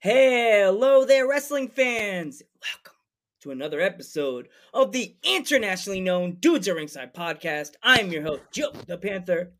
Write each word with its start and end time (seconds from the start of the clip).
Hello 0.00 1.04
there, 1.04 1.26
wrestling 1.26 1.66
fans! 1.66 2.40
Welcome 2.62 3.00
to 3.40 3.50
another 3.50 3.80
episode 3.80 4.46
of 4.72 4.92
the 4.92 5.16
internationally 5.24 6.00
known 6.00 6.36
Dudes 6.38 6.68
at 6.68 6.76
Ringside 6.76 7.12
podcast. 7.12 7.72
I'm 7.82 8.12
your 8.12 8.22
host, 8.22 8.42
Joe 8.52 8.70
the 8.86 8.96
Panther, 8.96 9.50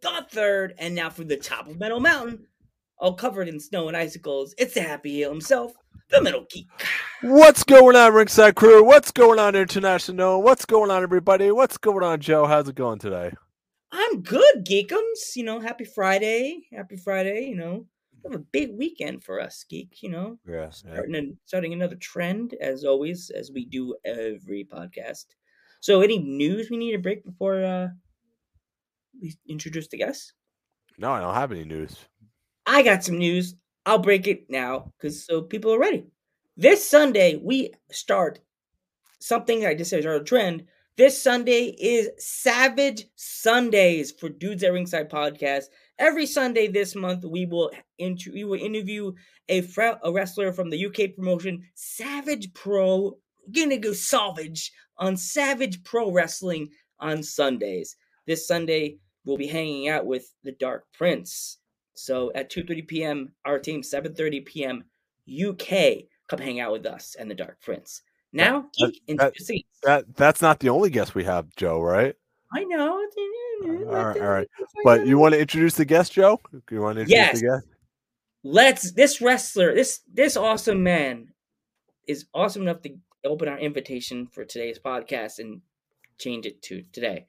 the 0.00 0.26
third, 0.28 0.74
and 0.78 0.96
now 0.96 1.08
from 1.08 1.28
the 1.28 1.36
top 1.36 1.68
of 1.68 1.78
Metal 1.78 2.00
Mountain, 2.00 2.48
all 2.98 3.14
covered 3.14 3.46
in 3.46 3.60
snow 3.60 3.86
and 3.86 3.96
icicles, 3.96 4.56
it's 4.58 4.74
the 4.74 4.82
happy 4.82 5.12
heel 5.12 5.30
himself, 5.30 5.74
the 6.10 6.20
Metal 6.20 6.44
Geek. 6.50 6.66
What's 7.22 7.62
going 7.62 7.94
on, 7.94 8.12
Ringside 8.12 8.56
Crew? 8.56 8.82
What's 8.82 9.12
going 9.12 9.38
on, 9.38 9.54
International? 9.54 10.42
What's 10.42 10.64
going 10.64 10.90
on, 10.90 11.04
everybody? 11.04 11.52
What's 11.52 11.78
going 11.78 12.02
on, 12.02 12.18
Joe? 12.18 12.46
How's 12.46 12.68
it 12.68 12.74
going 12.74 12.98
today? 12.98 13.30
I'm 13.92 14.22
good, 14.22 14.66
Geekums. 14.68 15.36
You 15.36 15.44
know, 15.44 15.60
happy 15.60 15.84
Friday. 15.84 16.66
Happy 16.72 16.96
Friday, 16.96 17.44
you 17.44 17.54
know. 17.54 17.86
We 18.26 18.32
have 18.32 18.40
a 18.40 18.44
big 18.52 18.76
weekend 18.76 19.22
for 19.22 19.40
us, 19.40 19.64
Geek, 19.68 20.02
you 20.02 20.10
know. 20.10 20.38
Yeah. 20.46 20.62
yeah. 20.62 20.70
starting 20.70 21.36
starting 21.44 21.72
another 21.72 21.96
trend 21.96 22.54
as 22.60 22.84
always 22.84 23.30
as 23.30 23.50
we 23.52 23.64
do 23.66 23.94
every 24.04 24.64
podcast 24.64 25.26
so 25.80 26.00
any 26.00 26.18
news 26.18 26.70
we 26.70 26.76
need 26.76 26.92
to 26.92 26.98
break 26.98 27.24
before 27.24 27.62
uh 27.64 27.88
we 29.20 29.34
introduce 29.48 29.88
the 29.88 29.96
guests 29.98 30.32
No, 30.98 31.12
I 31.12 31.20
don't 31.20 31.34
have 31.34 31.52
any 31.52 31.64
news. 31.64 31.96
i 32.66 32.82
got 32.82 33.04
some 33.04 33.18
news 33.18 33.54
i'll 33.84 33.98
break 33.98 34.26
it 34.26 34.50
now 34.50 34.92
because 34.96 35.24
so 35.24 35.42
people 35.42 35.72
are 35.72 35.78
ready 35.78 36.04
this 36.56 36.86
sunday 36.88 37.36
we 37.36 37.72
start 37.90 38.40
something 39.20 39.64
i 39.66 39.74
just 39.74 39.90
said 39.90 40.00
is 40.00 40.06
our 40.06 40.20
trend 40.20 40.64
this 40.96 41.20
sunday 41.22 41.74
is 41.78 42.08
savage 42.18 43.04
sundays 43.14 44.10
for 44.12 44.28
dudes 44.28 44.62
at 44.64 44.72
ringside 44.72 45.10
podcast 45.10 45.64
every 45.98 46.26
sunday 46.26 46.66
this 46.68 46.94
month 46.94 47.24
we 47.24 47.46
will 47.46 47.70
inter- 47.98 48.30
we 48.32 48.44
will 48.44 48.60
interview 48.60 49.12
a, 49.48 49.60
fre- 49.62 49.98
a 50.02 50.12
wrestler 50.12 50.52
from 50.52 50.70
the 50.70 50.86
UK 50.86 51.14
promotion 51.16 51.62
Savage 51.74 52.52
Pro. 52.54 53.16
Gonna 53.52 53.76
go 53.78 53.92
Savage 53.92 54.72
on 54.98 55.16
Savage 55.16 55.84
Pro 55.84 56.10
Wrestling 56.10 56.68
on 56.98 57.22
Sundays. 57.22 57.94
This 58.26 58.46
Sunday 58.48 58.98
we'll 59.24 59.36
be 59.36 59.46
hanging 59.46 59.88
out 59.88 60.04
with 60.04 60.32
the 60.42 60.50
Dark 60.52 60.84
Prince. 60.92 61.58
So 61.94 62.32
at 62.34 62.50
2:30 62.50 62.88
p.m. 62.88 63.32
our 63.44 63.58
team, 63.60 63.82
7:30 63.82 64.44
p.m. 64.46 64.84
UK, 65.30 66.04
come 66.28 66.40
hang 66.40 66.58
out 66.60 66.72
with 66.72 66.86
us 66.86 67.14
and 67.18 67.30
the 67.30 67.34
Dark 67.36 67.60
Prince. 67.62 68.02
Now, 68.32 68.66
That- 68.78 68.94
that- 69.18 69.34
That 69.84 70.16
that's 70.16 70.42
not 70.42 70.58
the 70.58 70.68
only 70.70 70.90
guest 70.90 71.14
we 71.14 71.22
have, 71.24 71.54
Joe, 71.54 71.80
right? 71.80 72.16
I 72.54 72.64
know. 72.64 73.00
Eh, 73.00 73.68
eh, 73.68 73.84
all 73.86 74.04
right, 74.06 74.20
all 74.20 74.28
right. 74.28 74.48
But 74.84 75.06
you 75.06 75.18
want 75.18 75.34
to 75.34 75.40
introduce 75.40 75.74
the 75.74 75.84
guest, 75.84 76.12
Joe? 76.12 76.40
You 76.70 76.80
want 76.80 76.96
to 76.96 77.00
introduce 77.02 77.10
Yes. 77.10 77.40
the 77.40 77.46
guest? 77.46 77.66
let's 78.48 78.92
this 78.92 79.20
wrestler 79.20 79.74
this 79.74 80.02
this 80.12 80.36
awesome 80.36 80.80
man 80.80 81.26
is 82.06 82.26
awesome 82.32 82.62
enough 82.62 82.80
to 82.80 82.90
open 83.24 83.48
our 83.48 83.58
invitation 83.58 84.28
for 84.28 84.44
today's 84.44 84.78
podcast 84.78 85.40
and 85.40 85.60
change 86.18 86.46
it 86.46 86.62
to 86.62 86.80
today 86.92 87.26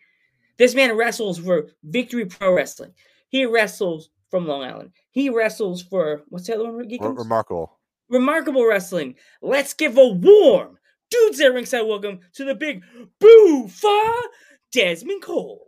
this 0.57 0.75
man 0.75 0.95
wrestles 0.95 1.39
for 1.39 1.69
victory 1.83 2.23
pro 2.25 2.53
wrestling 2.53 2.91
he 3.29 3.47
wrestles 3.47 4.11
from 4.29 4.45
long 4.45 4.61
island 4.63 4.91
he 5.09 5.27
wrestles 5.31 5.81
for 5.81 6.22
what's 6.27 6.45
the 6.45 6.53
other 6.53 6.66
one? 6.66 6.75
Re- 6.75 7.00
remarkable. 7.01 7.79
remarkable 8.09 8.67
wrestling 8.67 9.16
let's 9.41 9.73
give 9.73 9.97
a 9.97 10.07
warm 10.07 10.77
dudes 11.09 11.39
at 11.41 11.51
ringside 11.51 11.81
welcome 11.88 12.19
to 12.33 12.44
the 12.45 12.53
big 12.53 12.83
boo 13.19 13.67
fa 13.67 14.13
desmond 14.77 15.21
cole 15.23 15.63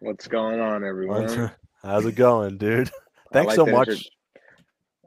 What's 0.00 0.28
going 0.28 0.60
on, 0.60 0.84
everyone? 0.84 1.50
How's 1.82 2.06
it 2.06 2.14
going, 2.14 2.56
dude? 2.56 2.88
Thanks 3.32 3.48
like 3.48 3.56
so 3.56 3.66
much. 3.66 3.88
intro- 3.88 4.02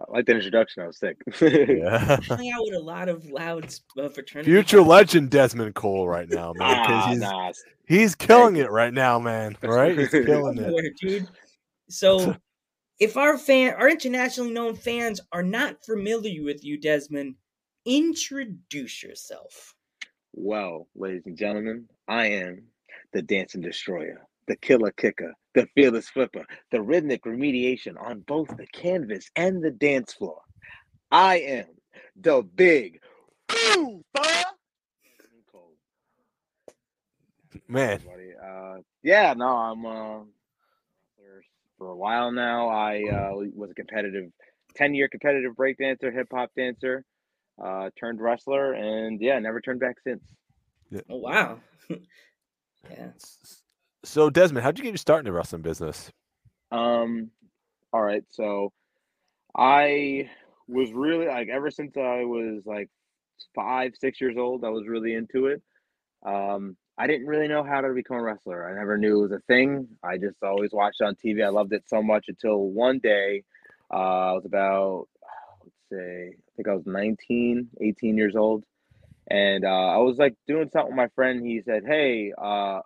I 0.01 0.11
like 0.11 0.25
the 0.25 0.33
introduction. 0.33 0.83
I 0.83 0.87
was 0.87 0.97
sick. 0.99 1.17
Yeah. 1.41 2.19
hang 2.27 2.51
out 2.51 2.63
with 2.63 2.73
a 2.73 2.79
lot 2.83 3.07
of 3.07 3.23
loud 3.29 3.73
uh, 3.97 4.09
fraternity 4.09 4.51
Future 4.51 4.79
guys. 4.79 4.87
legend 4.87 5.29
Desmond 5.29 5.75
Cole 5.75 6.07
right 6.09 6.27
now, 6.29 6.51
man. 6.57 6.85
'cause 6.85 7.03
ah, 7.05 7.09
he's 7.09 7.19
nah. 7.19 7.51
he's 7.87 8.15
killing 8.15 8.57
it 8.57 8.69
right 8.69 8.93
now, 8.93 9.17
man. 9.17 9.55
Right? 9.61 9.97
He's 9.97 10.09
killing 10.11 10.57
it. 10.57 10.97
dude. 10.99 11.29
So, 11.89 12.35
if 12.99 13.15
our 13.15 13.37
fan, 13.37 13.75
our 13.75 13.89
internationally 13.89 14.51
known 14.51 14.75
fans, 14.75 15.21
are 15.31 15.43
not 15.43 15.83
familiar 15.85 16.43
with 16.43 16.65
you, 16.65 16.77
Desmond, 16.77 17.35
introduce 17.85 19.01
yourself. 19.03 19.73
Well, 20.33 20.87
ladies 20.95 21.23
and 21.25 21.37
gentlemen, 21.37 21.87
I 22.07 22.27
am 22.27 22.63
the 23.13 23.21
dancing 23.21 23.61
destroyer, 23.61 24.21
the 24.47 24.55
killer 24.57 24.91
kicker, 24.91 25.33
the 25.55 25.67
fearless 25.75 26.09
flipper, 26.09 26.45
the 26.71 26.81
rhythmic 26.81 27.23
remediation 27.23 27.99
on 28.01 28.21
both 28.21 28.49
the 28.57 28.67
canvas 28.67 29.29
and 29.35 29.63
the 29.63 29.71
dance 29.71 30.13
floor. 30.13 30.41
I 31.11 31.37
am 31.39 31.65
the 32.15 32.43
big 32.43 32.99
boo 33.47 34.03
Man. 37.67 37.99
Uh, 38.43 38.77
yeah, 39.03 39.33
no, 39.35 39.47
I'm 39.47 39.85
uh, 39.85 40.19
for- 41.17 41.43
for 41.77 41.89
a 41.91 41.95
while 41.97 42.31
now. 42.31 42.69
I 42.69 42.97
uh, 43.09 43.31
was 43.55 43.71
a 43.71 43.75
competitive, 43.75 44.31
ten 44.75 44.93
year 44.93 45.07
competitive 45.09 45.55
break 45.55 45.77
dancer, 45.77 46.11
hip 46.11 46.27
hop 46.31 46.51
dancer, 46.57 47.03
uh, 47.63 47.89
turned 47.99 48.21
wrestler, 48.21 48.73
and 48.73 49.21
yeah, 49.21 49.39
never 49.39 49.61
turned 49.61 49.79
back 49.79 49.97
since. 50.03 50.23
Oh 51.09 51.17
wow, 51.17 51.59
yeah. 51.89 53.11
so 54.03 54.29
Desmond, 54.29 54.63
how'd 54.63 54.77
you 54.77 54.83
get 54.83 54.91
your 54.91 54.97
start 54.97 55.19
in 55.19 55.25
the 55.25 55.31
wrestling 55.31 55.61
business? 55.61 56.11
Um, 56.71 57.31
all 57.93 58.01
right, 58.01 58.23
so 58.29 58.71
I 59.55 60.29
was 60.67 60.91
really 60.91 61.27
like 61.27 61.49
ever 61.49 61.69
since 61.71 61.95
I 61.97 62.23
was 62.23 62.63
like 62.65 62.89
five, 63.55 63.93
six 63.99 64.21
years 64.21 64.37
old, 64.37 64.63
I 64.63 64.69
was 64.69 64.87
really 64.87 65.13
into 65.13 65.47
it. 65.47 65.61
Um, 66.25 66.77
I 66.97 67.07
didn't 67.07 67.27
really 67.27 67.47
know 67.47 67.63
how 67.63 67.81
to 67.81 67.93
become 67.93 68.17
a 68.17 68.21
wrestler. 68.21 68.69
I 68.69 68.77
never 68.77 68.97
knew 68.97 69.19
it 69.19 69.29
was 69.29 69.31
a 69.31 69.39
thing. 69.47 69.87
I 70.03 70.17
just 70.17 70.37
always 70.43 70.71
watched 70.71 71.01
it 71.01 71.05
on 71.05 71.15
TV. 71.15 71.43
I 71.43 71.49
loved 71.49 71.73
it 71.73 71.83
so 71.87 72.01
much 72.03 72.25
until 72.27 72.69
one 72.69 72.99
day, 72.99 73.43
uh, 73.91 73.97
I 74.29 74.33
was 74.33 74.45
about, 74.45 75.07
let's 75.63 75.75
say, 75.91 76.27
I 76.29 76.51
think 76.55 76.67
I 76.67 76.75
was 76.75 76.85
19, 76.85 77.69
18 77.81 78.17
years 78.17 78.35
old. 78.35 78.63
And 79.31 79.63
uh, 79.63 79.69
I 79.69 79.97
was 79.97 80.17
like 80.17 80.35
doing 80.45 80.69
something 80.69 80.91
with 80.91 80.97
my 80.97 81.07
friend. 81.15 81.45
He 81.45 81.61
said, 81.61 81.83
Hey, 81.87 82.33
uh, 82.37 82.81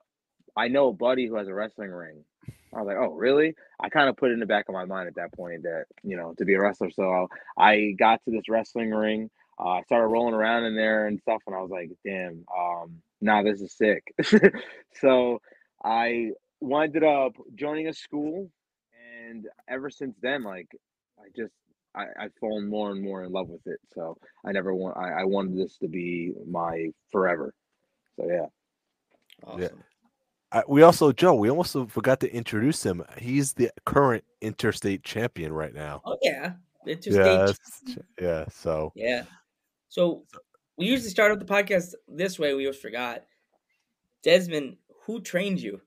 I 0.56 0.68
know 0.68 0.89
a 0.89 0.94
buddy 0.94 1.25
who 1.27 1.36
has 1.38 1.47
a 1.47 1.53
wrestling 1.53 1.89
ring. 1.89 2.24
I 2.74 2.80
was 2.80 2.88
like, 2.88 2.97
oh, 2.97 3.13
really? 3.13 3.56
I 3.80 3.89
kind 3.89 4.09
of 4.09 4.18
put 4.18 4.30
it 4.30 4.33
in 4.33 4.39
the 4.39 4.45
back 4.45 4.65
of 4.69 4.74
my 4.74 4.86
mind 4.86 5.07
at 5.07 5.15
that 5.15 5.33
point 5.33 5.63
that, 5.63 5.86
you 6.03 6.18
know, 6.18 6.33
to 6.38 6.45
be 6.45 6.53
a 6.53 6.62
wrestler. 6.62 6.92
So 6.92 7.27
I 7.57 7.95
got 7.97 8.24
to 8.25 8.31
this 8.31 8.47
wrestling 8.47 8.92
ring. 8.92 9.30
Uh, 9.59 9.69
I 9.69 9.81
started 9.83 10.07
rolling 10.07 10.33
around 10.36 10.65
in 10.65 10.75
there 10.75 11.07
and 11.07 11.19
stuff. 11.19 11.42
And 11.47 11.56
I 11.56 11.62
was 11.62 11.71
like, 11.71 11.89
damn, 12.06 12.45
um, 12.56 13.01
nah, 13.21 13.42
this 13.44 13.62
is 13.62 13.74
sick. 13.74 14.03
so 15.01 15.42
I 15.83 16.31
winded 16.59 17.03
up 17.03 17.33
joining 17.56 17.88
a 17.88 17.94
school. 17.94 18.51
And 19.24 19.47
ever 19.68 19.89
since 19.89 20.15
then, 20.21 20.44
like, 20.44 20.68
I 21.18 21.30
just, 21.36 21.53
I, 21.95 22.25
I've 22.25 22.33
fallen 22.39 22.68
more 22.68 22.92
and 22.92 23.01
more 23.01 23.24
in 23.24 23.31
love 23.31 23.50
with 23.50 23.65
it. 23.65 23.80
So 23.94 24.18
I 24.45 24.51
never 24.51 24.74
want, 24.74 24.97
I, 24.97 25.21
I 25.21 25.24
wanted 25.24 25.57
this 25.57 25.77
to 25.77 25.88
be 25.88 26.33
my 26.47 26.89
forever. 27.12 27.53
So 28.18 28.27
yeah. 28.27 28.45
Awesome. 29.45 29.83
I, 30.51 30.63
we 30.68 30.83
also, 30.83 31.12
Joe, 31.12 31.36
we 31.36 31.50
almost 31.50 31.75
forgot 31.89 32.19
to 32.21 32.33
introduce 32.33 32.83
him. 32.86 33.03
He's 33.18 33.53
the 33.53 33.71
current 33.86 34.24
interstate 34.42 35.03
champion 35.03 35.51
right 35.51 35.74
now. 35.74 36.01
Oh 36.06 36.18
yeah, 36.21 36.53
it's 36.86 37.06
just 37.06 37.18
Yeah, 37.18 37.45
stage- 37.47 38.06
yeah. 38.21 38.45
So 38.50 38.94
yeah. 38.95 39.24
So 39.89 40.24
we 40.77 40.86
usually 40.86 41.09
start 41.09 41.31
off 41.31 41.39
the 41.39 41.45
podcast 41.45 41.94
this 42.07 42.39
way. 42.39 42.53
We 42.53 42.65
always 42.65 42.80
forgot. 42.80 43.24
Desmond, 44.24 44.77
who 45.06 45.19
trained 45.21 45.59
you? 45.59 45.81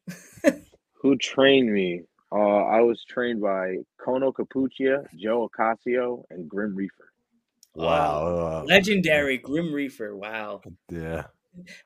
Who 1.01 1.17
trained 1.17 1.73
me? 1.73 2.03
Uh, 2.31 2.65
I 2.65 2.81
was 2.81 3.03
trained 3.09 3.41
by 3.41 3.77
Kono 4.01 4.33
Capuccia, 4.33 5.07
Joe 5.17 5.49
Ocasio, 5.49 6.25
and 6.31 6.49
Grim 6.49 6.75
Reefer. 6.75 7.13
Wow. 7.75 8.23
uh, 8.27 8.65
Legendary 8.67 9.39
Grim 9.39 9.73
Reefer. 9.73 10.15
Wow. 10.17 10.61
yeah. 10.91 11.25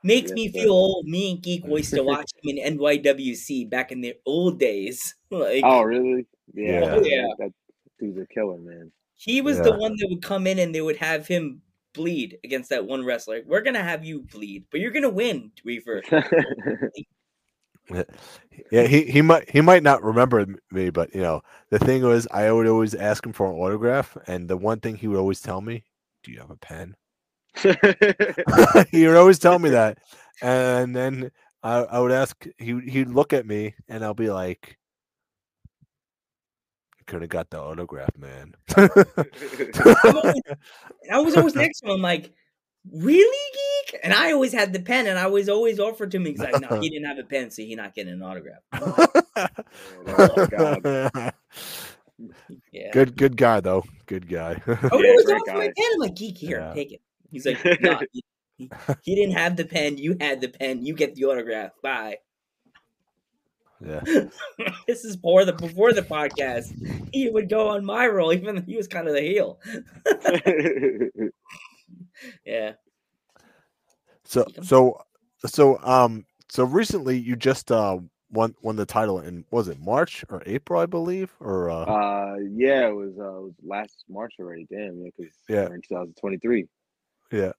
Makes 0.02 0.30
Yes, 0.30 0.34
me 0.34 0.48
sir. 0.48 0.60
feel 0.60 0.72
old. 0.72 1.06
Me 1.06 1.32
and 1.32 1.42
Geek 1.42 1.64
used 1.68 1.94
to 1.94 2.02
watch 2.02 2.30
him 2.42 2.56
in 2.58 2.76
NYWC 2.78 3.70
back 3.70 3.92
in 3.92 4.00
the 4.00 4.14
old 4.26 4.58
days. 4.58 5.14
Like 5.30 5.64
Oh, 5.64 5.82
really? 5.82 6.26
Yeah. 6.52 6.80
Yeah. 6.80 6.90
Oh, 6.94 7.02
yeah. 7.04 7.22
That, 7.22 7.36
that 7.38 7.52
dude's 7.98 8.18
a 8.18 8.26
killer, 8.26 8.58
man. 8.58 8.92
he 9.14 9.40
was 9.40 9.58
the 9.60 9.72
one 9.72 9.96
that 9.96 10.08
would 10.10 10.22
come 10.22 10.46
in 10.46 10.58
and 10.58 10.74
they 10.74 10.82
would 10.82 10.96
have 10.96 11.26
him 11.26 11.62
bleed 11.94 12.38
against 12.44 12.68
that 12.70 12.84
one 12.84 13.02
wrestler. 13.04 13.42
We're 13.46 13.62
gonna 13.62 13.82
have 13.82 14.04
you 14.04 14.22
bleed, 14.22 14.64
but 14.70 14.80
you're 14.80 14.90
gonna 14.90 15.08
win, 15.08 15.52
Reefer. 15.64 16.02
Yeah, 18.70 18.86
he, 18.86 19.04
he 19.04 19.22
might 19.22 19.50
he 19.50 19.60
might 19.60 19.82
not 19.82 20.02
remember 20.02 20.46
me, 20.70 20.90
but 20.90 21.14
you 21.14 21.20
know 21.20 21.42
the 21.70 21.78
thing 21.78 22.02
was 22.02 22.26
I 22.30 22.50
would 22.52 22.66
always 22.66 22.94
ask 22.94 23.24
him 23.24 23.32
for 23.32 23.46
an 23.46 23.58
autograph, 23.58 24.16
and 24.26 24.48
the 24.48 24.56
one 24.56 24.80
thing 24.80 24.96
he 24.96 25.08
would 25.08 25.18
always 25.18 25.40
tell 25.40 25.60
me, 25.60 25.84
"Do 26.22 26.32
you 26.32 26.40
have 26.40 26.50
a 26.50 26.56
pen?" 26.56 26.94
he 28.90 29.06
would 29.06 29.16
always 29.16 29.38
tell 29.38 29.58
me 29.58 29.70
that, 29.72 29.98
and 30.42 30.94
then 30.96 31.30
I, 31.62 31.78
I 31.78 31.98
would 32.00 32.12
ask 32.12 32.46
he 32.58 32.78
he'd 32.80 33.08
look 33.08 33.32
at 33.32 33.46
me, 33.46 33.74
and 33.88 34.04
I'll 34.04 34.14
be 34.14 34.30
like, 34.30 34.78
You 36.98 37.04
"Could 37.06 37.22
have 37.22 37.30
got 37.30 37.50
the 37.50 37.60
autograph, 37.60 38.16
man." 38.16 38.54
I 41.10 41.18
was 41.18 41.36
always 41.36 41.54
next 41.54 41.80
to 41.80 41.92
him, 41.92 42.00
like, 42.02 42.32
really? 42.90 43.71
And 44.02 44.12
I 44.12 44.32
always 44.32 44.52
had 44.52 44.72
the 44.72 44.80
pen, 44.80 45.06
and 45.06 45.18
I 45.18 45.28
was 45.28 45.48
always 45.48 45.78
offered 45.78 46.10
to 46.12 46.18
me. 46.18 46.30
He's 46.32 46.40
like, 46.40 46.60
no, 46.60 46.80
he 46.80 46.90
didn't 46.90 47.06
have 47.06 47.18
a 47.18 47.22
pen, 47.24 47.50
so 47.50 47.62
he 47.62 47.74
not 47.76 47.94
getting 47.94 48.12
an 48.14 48.22
autograph. 48.22 48.60
oh, 50.08 51.30
Yeah. 52.70 52.90
good 52.92 53.16
good 53.16 53.36
guy 53.36 53.60
though. 53.60 53.84
Good 54.06 54.28
guy. 54.28 54.60
Oh, 54.66 54.72
I 54.72 54.96
would 54.96 55.04
Yeah, 55.04 55.10
always 55.10 55.24
great 55.24 55.40
offer 55.40 55.52
my 55.54 55.72
pen. 55.76 55.86
I'm 55.94 55.98
like, 56.00 56.14
geek, 56.14 56.38
here, 56.38 56.60
Yeah. 56.60 56.72
take 56.74 56.92
it. 56.92 57.00
He's 57.30 57.46
like, 57.46 57.64
no, 57.80 57.98
he, 58.12 58.22
he- 58.58 58.70
he 59.02 59.14
didn't 59.16 59.34
have 59.36 59.56
the 59.56 59.64
pen. 59.64 59.98
You 59.98 60.16
had 60.20 60.40
the 60.40 60.48
pen. 60.48 60.84
You 60.84 60.94
get 60.94 61.14
the 61.16 61.24
autograph. 61.24 61.72
Bye. 61.82 62.18
yeah. 63.84 64.00
this 64.86 65.04
is 65.04 65.16
before 65.16 65.44
the 65.44 65.52
before 65.54 65.92
the 65.92 66.02
podcast. 66.02 66.72
He 67.12 67.28
would 67.28 67.48
go 67.48 67.68
on 67.70 67.84
my 67.84 68.06
role, 68.06 68.32
even 68.32 68.54
though 68.56 68.62
he 68.62 68.76
was 68.76 68.86
kind 68.86 69.08
of 69.08 69.14
the 69.14 69.20
heel. 69.22 69.58
Yeah. 72.44 72.72
So 74.32 74.46
so 74.62 75.02
so 75.46 75.80
um 75.84 76.26
so 76.50 76.64
recently 76.64 77.18
you 77.18 77.36
just 77.36 77.72
uh 77.72 78.00
won 78.32 78.56
won 78.62 78.76
the 78.76 78.86
title 78.86 79.20
in 79.20 79.46
was 79.52 79.68
it 79.68 79.80
March 79.80 80.24
or 80.30 80.42
April 80.46 80.80
I 80.82 80.86
believe 80.86 81.34
or 81.40 81.70
uh, 81.70 81.88
uh, 81.88 82.36
yeah, 82.52 82.88
it 82.88 82.94
was, 82.96 83.14
uh, 83.18 83.38
it 83.38 83.42
was 83.42 83.54
last 83.64 84.04
March 84.10 84.34
already. 84.40 84.66
Damn, 84.70 84.98
yeah, 85.02 85.10
because 85.16 85.34
Yeah. 85.48 85.70
in 85.70 85.82
2023. 85.82 86.66
yeah 87.32 87.52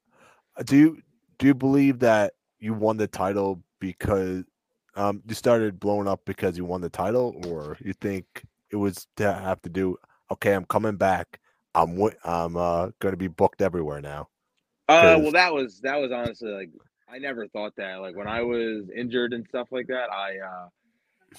do 0.65 0.77
you 0.77 0.99
do 1.39 1.47
you 1.47 1.55
believe 1.55 1.99
that 1.99 2.33
you 2.59 2.73
won 2.73 2.97
the 2.97 3.07
title 3.07 3.63
because 3.81 4.45
um 4.95 5.23
you 5.27 5.35
started 5.35 5.79
blowing 5.79 6.07
up 6.09 6.21
because 6.25 6.57
you 6.57 6.65
won 6.65 6.81
the 6.81 6.89
title 6.89 7.35
or 7.47 7.77
you 7.81 7.93
think 7.93 8.25
it 8.71 8.77
was 8.77 9.07
to 9.17 9.33
have 9.33 9.61
to 9.63 9.69
do 9.69 9.97
okay 10.31 10.53
I'm 10.53 10.65
coming 10.65 10.97
back 10.97 11.39
I'm 11.75 11.91
wi- 11.95 12.17
I'm 12.25 12.57
uh 12.57 12.91
going 13.01 13.13
to 13.13 13.17
be 13.17 13.29
booked 13.29 13.61
everywhere 13.63 14.01
now 14.01 14.29
Uh, 14.89 15.17
well, 15.21 15.31
that 15.31 15.53
was 15.53 15.79
that 15.81 15.99
was 15.99 16.11
honestly 16.11 16.51
like 16.51 16.69
I 17.07 17.17
never 17.17 17.47
thought 17.47 17.75
that. 17.77 18.01
Like 18.01 18.15
when 18.15 18.27
I 18.27 18.41
was 18.41 18.89
injured 18.95 19.33
and 19.33 19.47
stuff 19.47 19.67
like 19.71 19.87
that, 19.87 20.11
I 20.11 20.39
uh, 20.39 20.67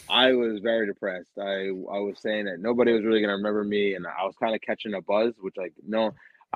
I 0.08 0.32
was 0.32 0.60
very 0.60 0.86
depressed. 0.86 1.32
I 1.38 1.68
I 1.68 1.98
was 1.98 2.18
saying 2.20 2.46
that 2.46 2.60
nobody 2.60 2.92
was 2.92 3.04
really 3.04 3.20
gonna 3.20 3.34
remember 3.36 3.64
me, 3.64 3.94
and 3.94 4.06
I 4.06 4.24
was 4.24 4.34
kind 4.40 4.54
of 4.54 4.60
catching 4.60 4.94
a 4.94 5.02
buzz, 5.02 5.34
which 5.40 5.56
like 5.56 5.74
no, 5.86 6.12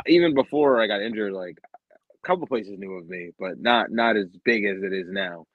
even 0.07 0.35
before 0.35 0.81
I 0.81 0.87
got 0.87 1.03
injured, 1.03 1.33
like 1.33 1.59
a 1.93 2.27
couple 2.27 2.47
places 2.47 2.79
knew 2.79 2.95
of 2.95 3.09
me, 3.09 3.31
but 3.39 3.61
not 3.61 3.91
not 3.91 4.17
as 4.17 4.29
big 4.45 4.65
as 4.65 4.83
it 4.83 4.93
is 4.93 5.09
now. 5.09 5.47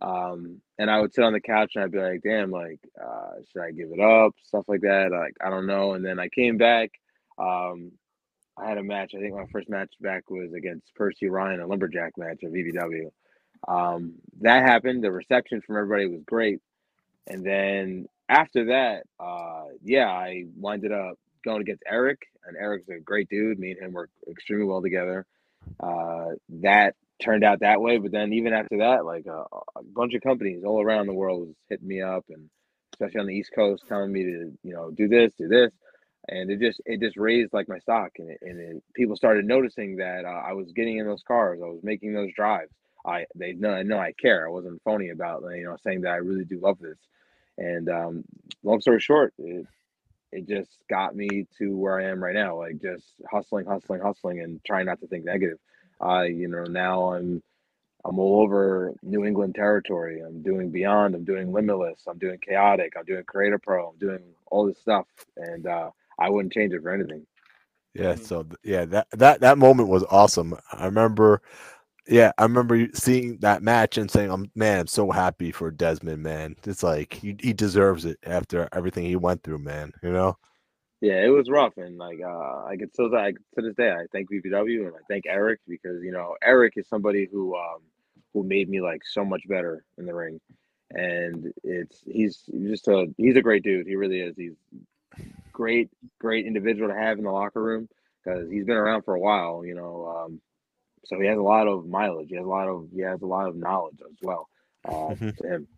Um, 0.00 0.60
and 0.78 0.90
I 0.90 1.00
would 1.00 1.12
sit 1.12 1.24
on 1.24 1.32
the 1.32 1.40
couch 1.40 1.72
and 1.74 1.84
I'd 1.84 1.90
be 1.90 1.98
like, 1.98 2.22
damn, 2.22 2.50
like, 2.50 2.78
uh, 3.00 3.32
should 3.50 3.62
I 3.62 3.72
give 3.72 3.90
it 3.90 4.00
up? 4.00 4.32
Stuff 4.44 4.64
like 4.68 4.82
that. 4.82 5.10
Like, 5.10 5.34
I 5.44 5.50
don't 5.50 5.66
know. 5.66 5.94
And 5.94 6.04
then 6.04 6.20
I 6.20 6.28
came 6.28 6.56
back. 6.56 6.90
Um, 7.36 7.92
I 8.60 8.68
had 8.68 8.78
a 8.78 8.82
match. 8.82 9.12
I 9.14 9.20
think 9.20 9.34
my 9.34 9.46
first 9.52 9.68
match 9.68 9.92
back 10.00 10.30
was 10.30 10.52
against 10.52 10.94
Percy 10.94 11.28
Ryan, 11.28 11.60
a 11.60 11.66
lumberjack 11.66 12.16
match 12.16 12.42
at 12.42 12.52
VPW. 12.52 13.10
Um, 13.66 14.14
that 14.40 14.62
happened. 14.62 15.02
The 15.02 15.10
reception 15.10 15.60
from 15.60 15.76
everybody 15.76 16.06
was 16.06 16.22
great. 16.24 16.60
And 17.26 17.44
then 17.44 18.06
after 18.28 18.66
that, 18.66 19.04
uh, 19.20 19.64
yeah, 19.82 20.08
I 20.08 20.44
winded 20.56 20.92
up 20.92 21.18
going 21.44 21.60
against 21.60 21.82
Eric, 21.86 22.22
and 22.46 22.56
Eric's 22.56 22.88
a 22.88 22.98
great 23.00 23.28
dude. 23.28 23.58
Me 23.58 23.72
and 23.72 23.80
him 23.80 23.92
work 23.92 24.10
extremely 24.28 24.66
well 24.66 24.82
together. 24.82 25.26
Uh, 25.80 26.30
that 26.48 26.94
turned 27.22 27.44
out 27.44 27.60
that 27.60 27.80
way. 27.80 27.98
But 27.98 28.12
then 28.12 28.32
even 28.32 28.52
after 28.52 28.78
that, 28.78 29.04
like 29.04 29.26
uh, 29.26 29.44
a 29.76 29.82
bunch 29.82 30.14
of 30.14 30.22
companies 30.22 30.64
all 30.64 30.82
around 30.82 31.06
the 31.06 31.14
world 31.14 31.40
was 31.40 31.56
hitting 31.68 31.88
me 31.88 32.00
up, 32.00 32.24
and 32.28 32.48
especially 32.94 33.20
on 33.20 33.26
the 33.26 33.34
East 33.34 33.52
Coast, 33.54 33.84
telling 33.88 34.12
me 34.12 34.24
to 34.24 34.52
you 34.62 34.72
know 34.72 34.90
do 34.90 35.08
this, 35.08 35.32
do 35.38 35.48
this, 35.48 35.70
and 36.28 36.50
it 36.50 36.60
just 36.60 36.80
it 36.86 37.00
just 37.00 37.16
raised 37.16 37.52
like 37.52 37.68
my 37.68 37.78
stock, 37.78 38.12
and 38.18 38.30
it, 38.30 38.38
and 38.42 38.60
it, 38.60 38.82
people 38.94 39.16
started 39.16 39.44
noticing 39.46 39.96
that 39.96 40.24
uh, 40.24 40.42
I 40.46 40.52
was 40.52 40.72
getting 40.72 40.98
in 40.98 41.06
those 41.06 41.22
cars, 41.22 41.60
I 41.62 41.66
was 41.68 41.80
making 41.82 42.12
those 42.14 42.32
drives. 42.34 42.72
I 43.06 43.26
they 43.34 43.52
know 43.52 43.82
know 43.82 43.98
I 43.98 44.12
care. 44.12 44.46
I 44.46 44.50
wasn't 44.50 44.82
phony 44.82 45.10
about 45.10 45.42
you 45.54 45.64
know 45.64 45.76
saying 45.82 46.02
that 46.02 46.10
I 46.12 46.16
really 46.16 46.44
do 46.44 46.60
love 46.60 46.78
this. 46.78 46.98
And 47.58 47.88
um, 47.88 48.24
long 48.62 48.80
story 48.80 49.00
short, 49.00 49.34
it, 49.38 49.66
it 50.32 50.48
just 50.48 50.70
got 50.88 51.16
me 51.16 51.46
to 51.58 51.76
where 51.76 52.00
I 52.00 52.10
am 52.10 52.22
right 52.22 52.34
now, 52.34 52.58
like 52.58 52.80
just 52.80 53.04
hustling, 53.30 53.66
hustling, 53.66 54.00
hustling, 54.00 54.40
and 54.40 54.60
trying 54.64 54.86
not 54.86 55.00
to 55.00 55.06
think 55.06 55.24
negative. 55.24 55.58
I, 56.00 56.26
you 56.26 56.48
know, 56.48 56.64
now 56.64 57.14
I'm 57.14 57.42
I'm 58.04 58.18
all 58.18 58.42
over 58.42 58.94
New 59.02 59.24
England 59.24 59.54
territory. 59.54 60.20
I'm 60.20 60.42
doing 60.42 60.70
Beyond. 60.70 61.14
I'm 61.14 61.24
doing 61.24 61.52
Limitless. 61.52 62.02
I'm 62.08 62.18
doing 62.18 62.38
Chaotic. 62.38 62.94
I'm 62.96 63.04
doing 63.04 63.24
Create 63.24 63.52
A 63.52 63.58
Pro. 63.58 63.88
I'm 63.88 63.98
doing 63.98 64.20
all 64.50 64.66
this 64.66 64.78
stuff, 64.78 65.06
and 65.36 65.66
uh, 65.66 65.90
I 66.18 66.30
wouldn't 66.30 66.52
change 66.52 66.72
it 66.74 66.82
for 66.82 66.90
anything. 66.92 67.26
Yeah, 67.94 68.14
Mhm. 68.14 68.22
so 68.22 68.46
yeah, 68.64 68.84
that 68.86 69.08
that 69.12 69.40
that 69.40 69.58
moment 69.58 69.88
was 69.88 70.04
awesome. 70.10 70.54
I 70.72 70.84
remember, 70.86 71.42
yeah, 72.08 72.32
I 72.38 72.44
remember 72.44 72.88
seeing 72.94 73.38
that 73.40 73.62
match 73.62 73.98
and 73.98 74.10
saying, 74.10 74.30
"I'm 74.30 74.50
man, 74.56 74.80
I'm 74.80 74.86
so 74.88 75.10
happy 75.12 75.52
for 75.52 75.70
Desmond, 75.72 76.22
man. 76.22 76.56
It's 76.64 76.82
like 76.84 77.14
he 77.14 77.36
he 77.40 77.52
deserves 77.54 78.04
it 78.06 78.18
after 78.24 78.68
everything 78.72 79.06
he 79.06 79.16
went 79.16 79.42
through, 79.44 79.58
man. 79.60 79.92
You 80.02 80.12
know." 80.12 80.38
Yeah, 81.00 81.24
it 81.24 81.28
was 81.28 81.48
rough, 81.50 81.76
and 81.76 81.96
like 81.98 82.20
uh, 82.24 82.64
I 82.66 82.76
could 82.78 82.92
still 82.92 83.14
I, 83.16 83.32
to 83.32 83.62
this 83.62 83.76
day 83.76 83.90
I 83.92 84.06
thank 84.12 84.30
VPW 84.30 84.86
and 84.88 84.96
I 84.96 85.00
thank 85.08 85.26
Eric 85.28 85.60
because 85.68 86.02
you 86.02 86.12
know 86.12 86.36
Eric 86.42 86.74
is 86.76 86.88
somebody 86.88 87.28
who 87.30 87.56
um 87.56 87.82
who 88.34 88.42
made 88.42 88.68
me 88.68 88.80
like 88.80 89.02
so 89.06 89.24
much 89.24 89.42
better 89.48 89.84
in 89.98 90.06
the 90.06 90.14
ring, 90.14 90.40
and 90.90 91.52
it's 91.64 92.02
he's 92.06 92.44
just 92.66 92.88
a 92.88 93.06
he's 93.16 93.36
a 93.36 93.42
great 93.42 93.62
dude. 93.62 93.86
He 93.86 93.96
really 93.96 94.20
is. 94.20 94.36
He's 94.36 94.56
great, 95.58 95.90
great 96.20 96.46
individual 96.46 96.88
to 96.88 96.96
have 96.96 97.18
in 97.18 97.24
the 97.24 97.32
locker 97.32 97.62
room 97.62 97.88
because 98.24 98.50
he's 98.50 98.66
been 98.66 98.78
around 98.78 99.02
for 99.04 99.16
a 99.16 99.20
while. 99.20 99.66
You 99.66 99.74
know, 99.76 100.06
um, 100.08 100.42
so 101.06 101.20
he 101.20 101.26
has 101.28 101.38
a 101.38 101.42
lot 101.42 101.68
of 101.68 101.86
mileage. 101.86 102.28
He 102.30 102.36
has 102.36 102.46
a 102.46 102.48
lot 102.48 102.68
of 102.68 102.88
he 102.94 103.02
has 103.02 103.22
a 103.22 103.26
lot 103.26 103.48
of 103.48 103.56
knowledge 103.56 103.98
as 104.08 104.16
well. 104.22 104.48
Uh, 104.88 105.14
Mhm. 105.20 105.38
to 105.42 105.48
him. 105.48 105.68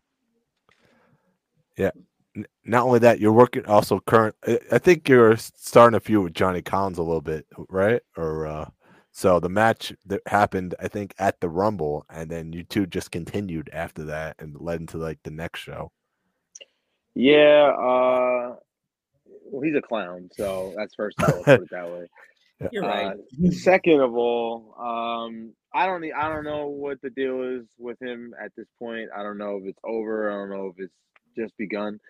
N- 2.36 2.46
Not 2.64 2.84
only 2.86 2.98
that, 3.00 3.20
you're 3.20 3.32
working 3.32 3.66
also 3.66 4.00
current. 4.00 4.36
I 4.46 4.60
I 4.72 4.78
think 4.78 5.08
you're 5.08 5.36
starting 5.36 5.96
a 5.96 6.00
feud 6.00 6.24
with 6.24 6.34
Johnny 6.34 6.62
Collins 6.62 6.98
a 6.98 7.02
little 7.02 7.20
bit, 7.22 7.46
right? 7.68 8.02
Or 8.16 8.46
uh, 8.46 8.70
so 9.12 9.40
the 9.40 9.48
match 9.50 9.94
that 10.06 10.22
happened, 10.26 10.74
I 10.80 10.88
think, 10.88 11.14
at 11.18 11.40
the 11.40 11.48
Rumble, 11.50 12.06
and 12.10 12.30
then 12.30 12.52
you 12.52 12.64
two 12.64 12.86
just 12.86 13.10
continued 13.12 13.70
after 13.72 14.04
that 14.04 14.36
and 14.40 14.56
led 14.60 14.80
into 14.80 14.98
like 14.98 15.20
the 15.24 15.30
next 15.30 15.60
show. 15.60 15.92
Yeah, 17.14 17.72
uh, 17.78 18.56
well, 19.50 19.62
he's 19.62 19.76
a 19.76 19.82
clown, 19.82 20.30
so 20.32 20.72
that's 20.76 20.94
first 20.94 21.20
of 21.20 21.28
all, 21.28 21.34
let's 21.36 21.44
put 21.44 21.62
it 21.62 21.70
that 21.70 21.90
way. 21.90 22.06
You're 22.72 22.82
right. 22.82 23.16
Uh, 23.16 23.50
second 23.50 24.00
of 24.00 24.14
all, 24.14 24.74
um, 24.78 25.54
I 25.72 25.86
don't 25.86 26.04
I 26.12 26.28
don't 26.28 26.44
know 26.44 26.66
what 26.66 27.00
the 27.00 27.10
deal 27.10 27.42
is 27.42 27.66
with 27.78 28.00
him 28.02 28.34
at 28.42 28.52
this 28.56 28.68
point. 28.78 29.08
I 29.16 29.22
don't 29.22 29.38
know 29.38 29.56
if 29.56 29.64
it's 29.64 29.78
over. 29.84 30.30
I 30.30 30.34
don't 30.34 30.50
know 30.50 30.66
if 30.66 30.78
it's 30.78 30.94
just 31.36 31.56
begun. 31.56 32.00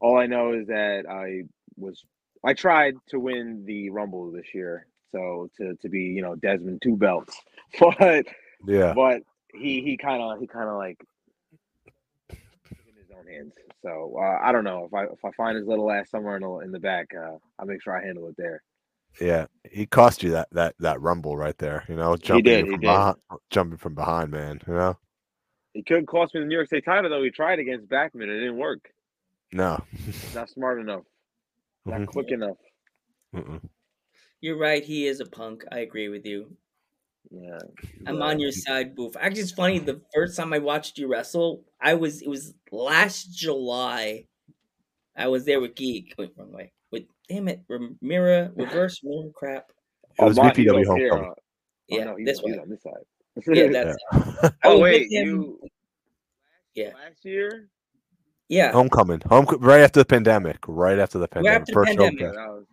All 0.00 0.18
I 0.18 0.26
know 0.26 0.52
is 0.52 0.68
that 0.68 1.04
I 1.08 1.42
was 1.76 2.02
I 2.44 2.54
tried 2.54 2.94
to 3.08 3.20
win 3.20 3.64
the 3.66 3.90
Rumble 3.90 4.30
this 4.32 4.54
year, 4.54 4.86
so 5.10 5.50
to 5.58 5.74
to 5.82 5.88
be 5.88 6.00
you 6.00 6.22
know 6.22 6.36
Desmond 6.36 6.80
two 6.82 6.96
belts, 6.96 7.36
but 7.78 8.26
Yeah, 8.66 8.94
but 8.94 9.22
he 9.54 9.82
he 9.82 9.96
kind 9.96 10.22
of 10.22 10.40
he 10.40 10.46
kind 10.46 10.68
of 10.68 10.76
like 10.76 10.98
took 12.30 12.38
it 12.70 12.78
in 12.88 12.96
his 12.96 13.10
own 13.16 13.21
hands. 13.32 13.54
So 13.82 14.14
uh, 14.18 14.38
I 14.42 14.52
don't 14.52 14.64
know 14.64 14.84
if 14.86 14.94
I 14.94 15.04
if 15.04 15.24
I 15.24 15.30
find 15.36 15.56
his 15.56 15.66
little 15.66 15.90
ass 15.90 16.10
somewhere 16.10 16.36
in 16.36 16.42
the 16.42 16.58
in 16.58 16.72
the 16.72 16.80
back, 16.80 17.08
uh, 17.16 17.36
I'll 17.58 17.66
make 17.66 17.82
sure 17.82 17.96
I 17.96 18.04
handle 18.04 18.28
it 18.28 18.34
there. 18.36 18.62
yeah. 19.20 19.46
He 19.70 19.86
cost 19.86 20.22
you 20.22 20.30
that 20.32 20.48
that 20.52 20.74
that 20.80 21.00
Rumble 21.00 21.36
right 21.36 21.56
there. 21.58 21.84
You 21.88 21.96
know, 21.96 22.16
jumping 22.16 22.44
did, 22.44 22.68
from 22.68 22.80
behind, 22.80 23.16
jumping 23.50 23.78
from 23.78 23.94
behind, 23.94 24.30
man. 24.30 24.60
You 24.66 24.74
know. 24.74 24.98
He 25.74 25.82
could 25.82 26.06
cost 26.06 26.34
me 26.34 26.40
the 26.40 26.46
New 26.46 26.54
York 26.54 26.66
State 26.66 26.84
title 26.84 27.10
though. 27.10 27.22
He 27.22 27.30
tried 27.30 27.58
against 27.58 27.88
Backman, 27.88 28.24
it 28.28 28.40
didn't 28.40 28.58
work. 28.58 28.90
No. 29.52 29.82
Not 30.34 30.50
smart 30.50 30.80
enough. 30.80 31.04
Not 31.84 32.02
Mhm. 32.02 32.06
quick 32.06 32.30
enough. 32.30 32.56
Mm-mm. 33.34 33.60
You're 34.40 34.58
right. 34.58 34.82
He 34.84 35.06
is 35.06 35.20
a 35.20 35.26
punk. 35.26 35.64
I 35.72 35.80
agree 35.80 36.08
with 36.08 36.26
you. 36.26 36.56
Yeah. 37.30 37.58
I'm 38.06 38.18
but- 38.18 38.22
on 38.28 38.38
your 38.40 38.52
side, 38.52 38.94
Boof. 38.94 39.16
Actually, 39.18 39.42
it's 39.42 39.52
funny. 39.52 39.78
The 39.78 40.00
first 40.14 40.36
time 40.36 40.52
I 40.52 40.58
watched 40.58 40.98
you 40.98 41.08
wrestle, 41.08 41.64
I 41.80 41.94
was 41.94 42.22
it 42.22 42.28
was 42.28 42.54
last 42.70 43.34
July. 43.34 44.26
I 45.16 45.28
was 45.28 45.44
there 45.44 45.60
with 45.60 45.74
Geek. 45.74 46.14
Wait, 46.18 46.32
wrong 46.36 46.52
way. 46.52 46.72
With 46.90 47.04
damn 47.28 47.48
it, 47.48 47.62
Rem- 47.68 47.98
mirror, 48.00 48.50
reverse 48.56 49.00
mirror 49.02 49.30
crap. 49.34 49.70
It 50.18 50.24
was 50.24 50.38
Oh, 50.38 50.42
my- 50.42 50.52
he's 50.54 50.66
VPW 50.66 50.74
over 50.74 50.84
homecoming. 50.84 51.24
uh, 51.24 51.28
oh, 51.32 51.34
Yeah, 51.88 52.04
no, 52.04 52.16
he's, 52.16 52.26
this 52.26 52.42
one 52.42 52.58
on 52.58 52.68
this 52.68 52.82
side. 52.82 52.92
Yeah, 53.46 53.66
that's 53.72 53.96
I 54.12 54.50
oh 54.64 54.78
wait, 54.78 55.10
him- 55.10 55.26
you 55.26 55.60
Yeah, 56.74 56.88
last 56.94 57.24
year? 57.24 57.68
yeah. 58.48 58.72
homecoming. 58.72 59.20
Home 59.28 59.46
right 59.60 59.80
after 59.80 60.00
the 60.00 60.04
pandemic. 60.06 60.58
Right 60.66 60.98
after 60.98 61.18
the 61.18 61.28
pandemic. 61.28 61.60
after 61.62 61.72
First 61.72 61.88
pandemic. 61.88 62.20
Yeah, 62.20 62.32
that 62.32 62.48
was 62.48 62.64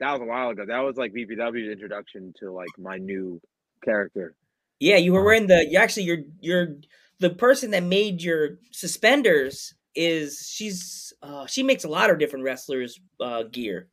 that 0.00 0.12
was 0.12 0.20
a 0.22 0.24
while 0.24 0.50
ago. 0.50 0.64
That 0.66 0.80
was 0.80 0.96
like 0.96 1.12
VPW's 1.12 1.70
introduction 1.72 2.32
to 2.40 2.52
like 2.52 2.68
my 2.78 2.96
new 2.98 3.40
character. 3.82 4.34
Yeah, 4.80 4.96
you 4.96 5.12
were 5.12 5.18
Uh-huh. 5.20 5.24
wearing 5.26 5.46
the. 5.46 5.66
You 5.70 5.78
actually, 5.78 6.04
you're 6.04 6.24
you're 6.40 6.76
the 7.20 7.30
person 7.30 7.70
that 7.72 7.82
made 7.82 8.22
your 8.22 8.58
suspenders. 8.70 9.74
Is 9.96 10.48
she's 10.52 11.12
uh 11.22 11.46
she 11.46 11.62
makes 11.62 11.84
a 11.84 11.88
lot 11.88 12.10
of 12.10 12.18
different 12.18 12.44
wrestlers 12.44 12.98
uh 13.20 13.44
gear. 13.44 13.86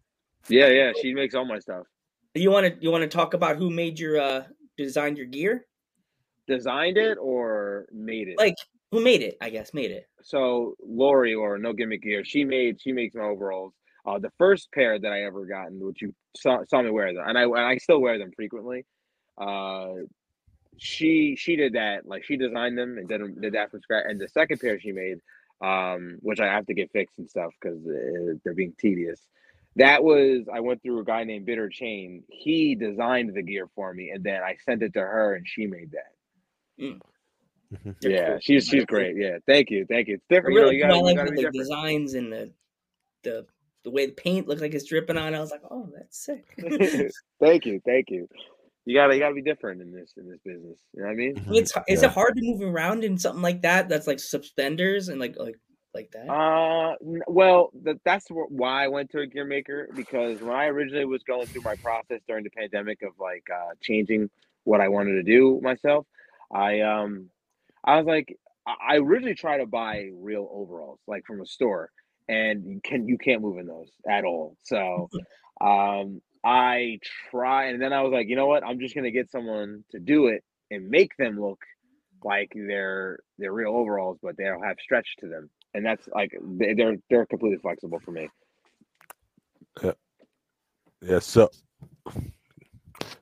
Yeah, 0.50 0.68
yeah, 0.70 0.94
she 1.00 1.14
makes 1.14 1.36
all 1.36 1.46
my 1.46 1.60
stuff. 1.60 1.86
You 2.34 2.50
want 2.50 2.66
to 2.74 2.82
you 2.84 2.90
want 2.90 3.04
to 3.04 3.08
talk 3.08 3.36
about 3.36 3.58
who 3.58 3.70
made 3.70 4.00
your 4.00 4.20
uh 4.20 4.44
designed 4.78 5.18
your 5.18 5.28
gear? 5.28 5.68
Designed 6.48 6.98
it 6.98 7.20
or 7.22 7.86
made 7.94 8.30
it? 8.30 8.40
Like 8.40 8.56
who 8.92 9.00
made 9.04 9.22
it? 9.22 9.38
I 9.42 9.52
guess 9.52 9.76
made 9.76 9.92
it. 9.92 10.08
so 10.24 10.76
Lori 10.84 11.36
or 11.36 11.60
No 11.60 11.72
Gimmick 11.72 12.02
Gear, 12.02 12.26
she 12.26 12.44
made 12.44 12.82
she 12.82 12.92
makes 12.92 13.14
my 13.14 13.24
overalls. 13.26 13.74
Uh, 14.04 14.18
the 14.18 14.32
first 14.40 14.72
pair 14.72 14.98
that 14.98 15.12
I 15.14 15.22
ever 15.26 15.46
gotten, 15.46 15.80
which 15.86 16.02
you 16.02 16.16
saw, 16.36 16.64
saw 16.68 16.82
me 16.82 16.90
wear 16.90 17.14
them, 17.14 17.24
and 17.28 17.38
I 17.38 17.44
and 17.44 17.60
I 17.60 17.78
still 17.78 18.02
wear 18.02 18.18
them 18.18 18.32
frequently. 18.36 18.86
Uh, 19.42 20.06
she 20.78 21.36
she 21.36 21.56
did 21.56 21.74
that, 21.74 22.06
like 22.06 22.24
she 22.24 22.38
designed 22.38 22.78
them 22.78 22.98
and 22.98 23.08
did 23.08 23.22
'em- 23.22 23.40
did 23.42 23.54
that 23.54 23.72
from 23.72 23.82
scratch. 23.82 24.06
And 24.08 24.20
the 24.20 24.28
second 24.28 24.60
pair 24.60 24.80
she 24.80 24.92
made, 24.92 25.20
um, 25.62 26.18
which 26.22 26.40
I 26.40 26.46
have 26.48 26.66
to 26.68 26.74
get 26.74 26.92
fixed 26.92 27.18
and 27.20 27.30
stuff 27.30 27.52
because 27.60 27.80
uh, 27.86 28.36
they're 28.44 28.54
being 28.54 28.74
tedious. 28.80 29.20
That 29.76 30.04
was 30.04 30.48
I 30.52 30.60
went 30.60 30.82
through 30.82 31.00
a 31.00 31.04
guy 31.06 31.24
named 31.24 31.46
Bitter 31.46 31.70
Chain. 31.70 32.24
He 32.30 32.76
designed 32.76 33.34
the 33.34 33.42
gear 33.42 33.68
for 33.76 33.94
me, 33.94 34.10
and 34.10 34.24
then 34.24 34.42
I 34.44 34.58
sent 34.66 34.84
it 34.84 34.94
to 34.94 35.02
her, 35.02 35.36
and 35.36 35.48
she 35.48 35.68
made 35.68 35.92
that. 35.92 36.14
Mhm. 36.84 37.00
They're 38.02 38.12
yeah, 38.12 38.30
cool. 38.32 38.40
she's 38.42 38.68
she's 38.68 38.86
great. 38.86 39.16
Yeah, 39.16 39.38
thank 39.48 39.70
you, 39.70 39.86
thank 39.86 40.08
you. 40.08 40.16
It's 40.16 40.26
I 40.30 40.36
different. 40.36 40.56
You 40.56 40.60
know, 40.60 40.66
really 40.66 40.76
you 40.78 40.82
gotta, 40.84 40.96
you 40.98 41.04
like 41.04 41.16
gotta 41.16 41.30
the 41.32 41.36
be 41.38 41.44
like, 41.44 41.54
different. 41.54 41.70
designs 41.70 42.14
and 42.16 42.34
the 42.34 42.52
the 43.24 43.46
the 43.84 43.92
way 43.92 44.08
the 44.08 44.12
paint 44.12 44.48
looked 44.48 44.62
like 44.62 44.74
it's 44.74 44.86
dripping 44.86 45.18
on. 45.18 45.34
it. 45.34 45.38
I 45.38 45.40
was 45.40 45.52
like, 45.52 45.62
oh, 45.70 45.90
that's 45.96 46.18
sick. 46.18 46.46
thank 47.40 47.66
you, 47.66 47.82
thank 47.86 48.10
you. 48.10 48.28
You 48.86 48.96
gotta 48.96 49.14
you 49.14 49.20
gotta 49.20 49.36
be 49.36 49.42
different 49.42 49.82
in 49.82 49.92
this 49.92 50.14
in 50.18 50.30
this 50.30 50.40
business. 50.44 50.80
You 50.94 51.02
know 51.02 51.08
what 51.08 51.14
I 51.14 51.16
mean? 51.16 51.36
Mhm. 51.36 51.58
it's 51.58 51.72
is 51.88 52.02
Yeah. 52.02 52.08
it 52.08 52.14
hard 52.14 52.36
to 52.36 52.42
move 52.42 52.62
around 52.62 53.04
in 53.04 53.18
something 53.18 53.42
like 53.42 53.62
that? 53.62 53.90
That's 53.90 54.08
like 54.08 54.20
suspenders 54.20 55.10
and 55.10 55.20
like 55.20 55.38
like 55.38 55.56
like 55.94 56.10
that. 56.12 56.30
Uh, 56.30 56.96
well, 57.28 57.72
th- 57.84 57.98
that's 58.06 58.26
why 58.30 58.86
I 58.86 58.88
went 58.88 59.12
to 59.12 59.20
a 59.20 59.28
gear 59.28 59.46
maker 59.46 59.90
because 59.96 60.42
when 60.42 60.56
I 60.56 60.68
originally 60.68 61.06
was 61.06 61.22
going 61.24 61.48
through 61.48 61.64
my 61.64 61.76
process 61.84 62.22
during 62.28 62.44
the 62.44 62.50
pandemic 62.50 63.02
of 63.04 63.12
like 63.20 63.44
uh, 63.54 63.74
changing 63.82 64.30
what 64.64 64.80
I 64.82 64.88
wanted 64.88 65.14
to 65.14 65.24
do 65.24 65.60
myself, 65.62 66.08
I 66.52 66.80
um, 66.80 67.30
I 67.84 67.98
was 67.98 68.06
like, 68.08 68.36
I 68.66 68.76
I 68.90 68.98
originally 68.98 69.36
tried 69.36 69.58
to 69.58 69.66
buy 69.68 70.10
real 70.16 70.48
overalls 70.52 71.00
like 71.08 71.26
from 71.26 71.42
a 71.42 71.46
store, 71.46 71.92
and 72.30 72.66
you 72.66 72.80
can 72.84 73.08
you 73.08 73.18
can't 73.18 73.42
move 73.42 73.60
in 73.60 73.68
those 73.68 73.92
at 74.10 74.24
all. 74.24 74.56
So, 74.64 75.10
um, 75.62 76.22
I 76.44 77.00
try, 77.32 77.68
and 77.68 77.82
then 77.82 77.94
I 77.94 78.02
was 78.02 78.14
like, 78.14 78.28
you 78.28 78.36
know 78.36 78.48
what? 78.48 78.64
I'm 78.66 78.80
just 78.80 78.96
gonna 78.96 79.12
get 79.12 79.32
someone 79.32 79.84
to 79.92 80.00
do 80.00 80.28
it 80.28 80.44
and 80.72 80.90
make 80.90 81.16
them 81.18 81.40
look 81.42 81.62
like 82.24 82.52
they're 82.56 83.20
they're 83.40 83.54
real 83.54 83.76
overalls, 83.76 84.20
but 84.24 84.38
they 84.38 84.46
don't 84.46 84.64
have 84.64 84.78
stretch 84.82 85.16
to 85.20 85.28
them, 85.28 85.50
and 85.74 85.86
that's 85.86 86.08
like 86.10 86.32
they- 86.44 86.74
they're 86.76 86.98
they're 87.10 87.26
completely 87.28 87.60
flexible 87.60 88.00
for 88.04 88.12
me. 88.12 88.30
Yeah. 89.84 89.94
Yeah. 91.02 91.20
So, 91.20 91.50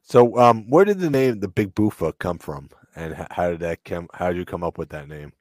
so 0.03 0.37
um, 0.37 0.69
where 0.69 0.85
did 0.85 0.99
the 0.99 1.09
name 1.09 1.39
the 1.39 1.47
Big 1.49 1.75
Boofa 1.75 2.17
come 2.19 2.39
from, 2.39 2.69
and 2.95 3.15
how 3.31 3.51
did 3.51 3.61
that 3.61 3.83
come? 3.85 4.09
How 4.13 4.29
did 4.29 4.37
you 4.37 4.45
come 4.45 4.63
up 4.63 4.77
with 4.77 4.89
that 4.89 5.07
name? 5.09 5.33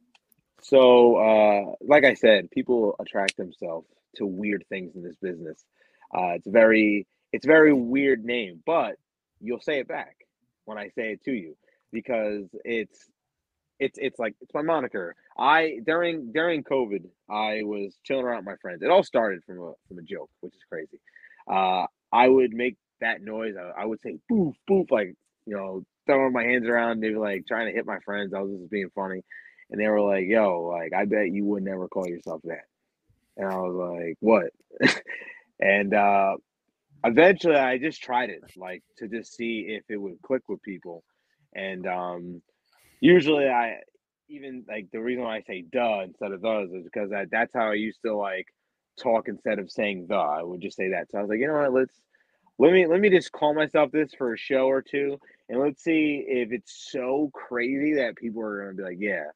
So, 0.62 1.16
uh, 1.16 1.74
like 1.82 2.04
I 2.04 2.14
said, 2.14 2.50
people 2.50 2.96
attract 3.00 3.36
themselves 3.36 3.88
to 4.16 4.26
weird 4.26 4.64
things 4.68 4.96
in 4.96 5.02
this 5.02 5.16
business. 5.22 5.64
Uh, 6.14 6.34
it's 6.36 6.46
very 6.48 7.06
it's 7.32 7.46
very 7.46 7.72
weird 7.72 8.24
name, 8.24 8.62
but 8.64 8.96
you'll 9.40 9.60
say 9.60 9.80
it 9.80 9.88
back 9.88 10.16
when 10.64 10.78
I 10.78 10.88
say 10.88 11.12
it 11.12 11.24
to 11.24 11.32
you 11.32 11.56
because 11.92 12.44
it's 12.64 13.08
it's 13.78 13.98
it's 13.98 14.18
like 14.18 14.34
it's 14.40 14.52
my 14.54 14.62
moniker. 14.62 15.14
I 15.38 15.78
during 15.84 16.32
during 16.32 16.64
COVID, 16.64 17.04
I 17.30 17.62
was 17.62 17.96
chilling 18.04 18.24
around 18.24 18.44
my 18.44 18.56
friends. 18.60 18.82
It 18.82 18.90
all 18.90 19.02
started 19.02 19.42
from 19.44 19.58
a 19.60 19.72
from 19.88 19.98
a 19.98 20.02
joke, 20.02 20.30
which 20.40 20.54
is 20.54 20.62
crazy. 20.68 21.00
Uh, 21.50 21.86
I 22.12 22.28
would 22.28 22.52
make 22.52 22.76
that 23.00 23.22
noise. 23.22 23.54
I, 23.56 23.82
I 23.82 23.86
would 23.86 24.00
say 24.00 24.18
boof 24.28 24.56
boof, 24.66 24.90
like 24.90 25.14
you 25.46 25.56
know, 25.56 25.84
throwing 26.06 26.32
my 26.32 26.44
hands 26.44 26.66
around. 26.66 27.00
maybe 27.00 27.14
like 27.14 27.46
trying 27.46 27.66
to 27.66 27.72
hit 27.72 27.86
my 27.86 27.98
friends. 28.04 28.34
I 28.34 28.40
was 28.40 28.58
just 28.58 28.70
being 28.70 28.90
funny, 28.94 29.22
and 29.70 29.80
they 29.80 29.88
were 29.88 30.00
like, 30.00 30.26
"Yo, 30.26 30.62
like 30.64 30.92
I 30.92 31.04
bet 31.04 31.30
you 31.30 31.44
would 31.46 31.62
never 31.62 31.88
call 31.88 32.08
yourself 32.08 32.40
that." 32.44 32.66
And 33.36 33.48
I 33.48 33.56
was 33.56 33.74
like, 33.74 34.16
"What?" 34.20 34.52
and 35.60 35.94
uh, 35.94 36.36
eventually, 37.04 37.56
I 37.56 37.78
just 37.78 38.02
tried 38.02 38.30
it, 38.30 38.42
like 38.56 38.82
to 38.98 39.08
just 39.08 39.34
see 39.34 39.66
if 39.68 39.84
it 39.88 39.96
would 39.96 40.20
click 40.22 40.42
with 40.48 40.62
people, 40.62 41.04
and 41.54 41.86
um, 41.86 42.42
usually 43.00 43.48
I 43.48 43.78
even 44.28 44.64
like 44.68 44.88
the 44.92 45.00
reason 45.00 45.24
why 45.24 45.36
I 45.36 45.42
say 45.42 45.62
duh 45.62 46.02
instead 46.04 46.32
of 46.32 46.42
those 46.42 46.70
is 46.72 46.84
because 46.84 47.12
I, 47.12 47.24
that's 47.30 47.54
how 47.54 47.70
I 47.70 47.74
used 47.74 48.00
to 48.04 48.14
like 48.14 48.46
talk 49.00 49.28
instead 49.28 49.58
of 49.58 49.70
saying 49.70 50.06
the. 50.08 50.16
I 50.16 50.42
would 50.42 50.60
just 50.60 50.76
say 50.76 50.90
that. 50.90 51.10
So 51.10 51.18
I 51.18 51.22
was 51.22 51.30
like, 51.30 51.40
you 51.40 51.46
know 51.46 51.54
what, 51.54 51.72
let's 51.72 52.00
let 52.58 52.72
me 52.72 52.86
let 52.86 53.00
me 53.00 53.10
just 53.10 53.32
call 53.32 53.54
myself 53.54 53.90
this 53.92 54.12
for 54.14 54.34
a 54.34 54.38
show 54.38 54.66
or 54.66 54.82
two, 54.82 55.18
and 55.48 55.60
let's 55.60 55.82
see 55.82 56.24
if 56.26 56.52
it's 56.52 56.88
so 56.90 57.30
crazy 57.32 57.94
that 57.94 58.16
people 58.16 58.42
are 58.42 58.64
gonna 58.64 58.74
be 58.74 58.82
like, 58.82 58.98
yeah, 59.00 59.26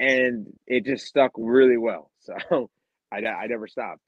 and 0.00 0.46
it 0.66 0.84
just 0.84 1.06
stuck 1.06 1.32
really 1.36 1.78
well. 1.78 2.10
So 2.48 2.70
I 3.12 3.18
I 3.18 3.46
never 3.46 3.68
stopped. 3.68 4.02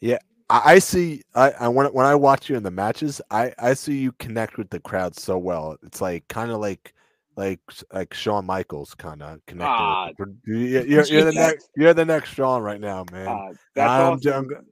I, 0.00 0.18
I 0.48 0.78
see. 0.78 1.22
I, 1.34 1.50
I 1.52 1.68
when 1.68 1.86
when 1.88 2.06
I 2.06 2.14
watch 2.14 2.48
you 2.48 2.56
in 2.56 2.62
the 2.62 2.70
matches, 2.70 3.20
I 3.30 3.52
I 3.58 3.74
see 3.74 3.98
you 3.98 4.12
connect 4.12 4.58
with 4.58 4.70
the 4.70 4.80
crowd 4.80 5.16
so 5.16 5.38
well. 5.38 5.76
It's 5.82 6.00
like 6.00 6.28
kind 6.28 6.50
of 6.52 6.60
like 6.60 6.94
like 7.36 7.60
like 7.92 8.14
Shawn 8.14 8.46
Michaels 8.46 8.94
kind 8.94 9.22
of 9.22 9.44
connected. 9.46 9.66
Ah, 9.66 10.10
with 10.18 10.40
the, 10.44 10.52
you're, 10.52 10.86
you're, 10.86 11.04
you're 11.04 11.24
the 11.24 11.32
next 11.32 11.68
you're 11.76 11.94
the 11.94 12.04
next 12.04 12.30
Shawn 12.30 12.62
right 12.62 12.80
now, 12.80 13.04
man. 13.10 13.28
Uh, 13.28 13.52
that's 13.74 13.90
I'm 13.90 14.12
awesome. 14.12 14.32
I'm 14.32 14.66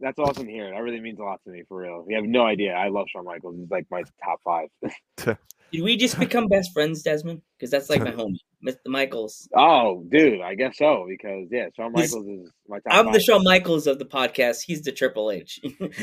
That's 0.00 0.18
awesome 0.18 0.46
to 0.46 0.50
hear. 0.52 0.70
That 0.70 0.82
really 0.82 1.00
means 1.00 1.18
a 1.18 1.22
lot 1.22 1.40
to 1.44 1.50
me 1.50 1.62
for 1.68 1.78
real. 1.78 2.04
You 2.08 2.16
have 2.16 2.24
no 2.24 2.44
idea. 2.44 2.72
I 2.74 2.88
love 2.88 3.06
Shawn 3.10 3.24
Michaels. 3.24 3.56
He's 3.56 3.70
like 3.70 3.86
my 3.90 4.02
top 4.22 4.40
five. 4.44 4.68
Did 5.72 5.82
we 5.82 5.96
just 5.96 6.18
become 6.18 6.46
best 6.48 6.72
friends, 6.72 7.02
Desmond? 7.02 7.42
Because 7.58 7.70
that's 7.70 7.88
like 7.90 8.00
my 8.00 8.10
homie, 8.12 8.36
Mr. 8.66 8.76
Michaels. 8.86 9.48
oh, 9.56 10.04
dude, 10.08 10.40
I 10.40 10.54
guess 10.54 10.76
so 10.78 11.06
because 11.08 11.48
yeah, 11.50 11.66
Shawn 11.76 11.92
He's- 11.94 12.12
Michaels 12.12 12.26
is 12.46 12.52
my 12.68 12.78
top. 12.80 13.06
I'm 13.06 13.12
the. 13.12 13.20
Shawn 13.20 13.42
Michaels 13.44 13.86
of 13.86 13.98
the 13.98 14.04
podcast. 14.04 14.62
He's 14.66 14.82
the 14.82 14.92
Triple 14.92 15.30
H. 15.30 15.60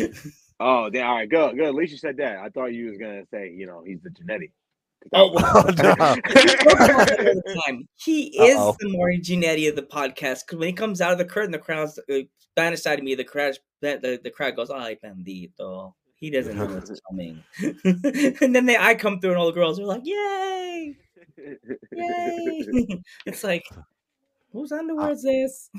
Oh, 0.63 0.91
yeah, 0.93 1.07
all 1.07 1.15
right, 1.15 1.27
good, 1.27 1.55
good. 1.57 1.65
At 1.65 1.73
least 1.73 1.91
you 1.91 1.97
said 1.97 2.17
that. 2.17 2.37
I 2.37 2.49
thought 2.49 2.67
you 2.67 2.85
was 2.89 2.97
gonna 2.99 3.23
say, 3.33 3.49
you 3.51 3.65
know, 3.65 3.81
he's 3.83 3.99
the 4.03 4.11
Jannetty. 4.11 4.51
Oh, 5.13 5.31
well, 5.33 5.63
no. 5.65 5.71
We 5.71 5.75
talk 5.75 6.79
about 6.79 7.07
that 7.07 7.19
all 7.19 7.41
the 7.45 7.61
time. 7.65 7.87
He 7.95 8.27
is 8.39 8.57
Uh-oh. 8.57 8.75
the 8.79 8.89
Marty 8.97 9.19
Jannetty 9.19 9.67
of 9.69 9.75
the 9.75 9.81
podcast 9.83 10.45
because 10.45 10.57
when 10.59 10.67
he 10.67 10.73
comes 10.73 11.01
out 11.01 11.11
of 11.11 11.17
the 11.17 11.25
curtain, 11.25 11.51
the 11.51 11.59
crowd's 11.59 11.99
uh, 12.11 12.19
Spanish 12.39 12.81
side 12.81 12.99
of 12.99 13.05
me. 13.05 13.15
The 13.15 13.23
crowd, 13.23 13.57
the, 13.81 13.99
the, 14.01 14.19
the 14.23 14.29
crowd 14.29 14.55
goes, 14.55 14.69
"Ay, 14.69 14.97
bendito." 15.03 15.93
He 16.15 16.29
doesn't 16.29 16.55
know 16.55 16.67
what's 16.67 16.91
coming. 17.09 17.43
and 18.41 18.55
then 18.55 18.65
they, 18.67 18.77
I 18.77 18.93
come 18.95 19.19
through, 19.19 19.31
and 19.31 19.39
all 19.39 19.47
the 19.47 19.53
girls 19.53 19.79
are 19.79 19.85
like, 19.85 20.03
"Yay, 20.05 20.95
yay!" 21.91 23.01
it's 23.25 23.43
like, 23.43 23.63
whose 24.53 24.71
underwear 24.71 25.11
is 25.11 25.23
this? 25.23 25.69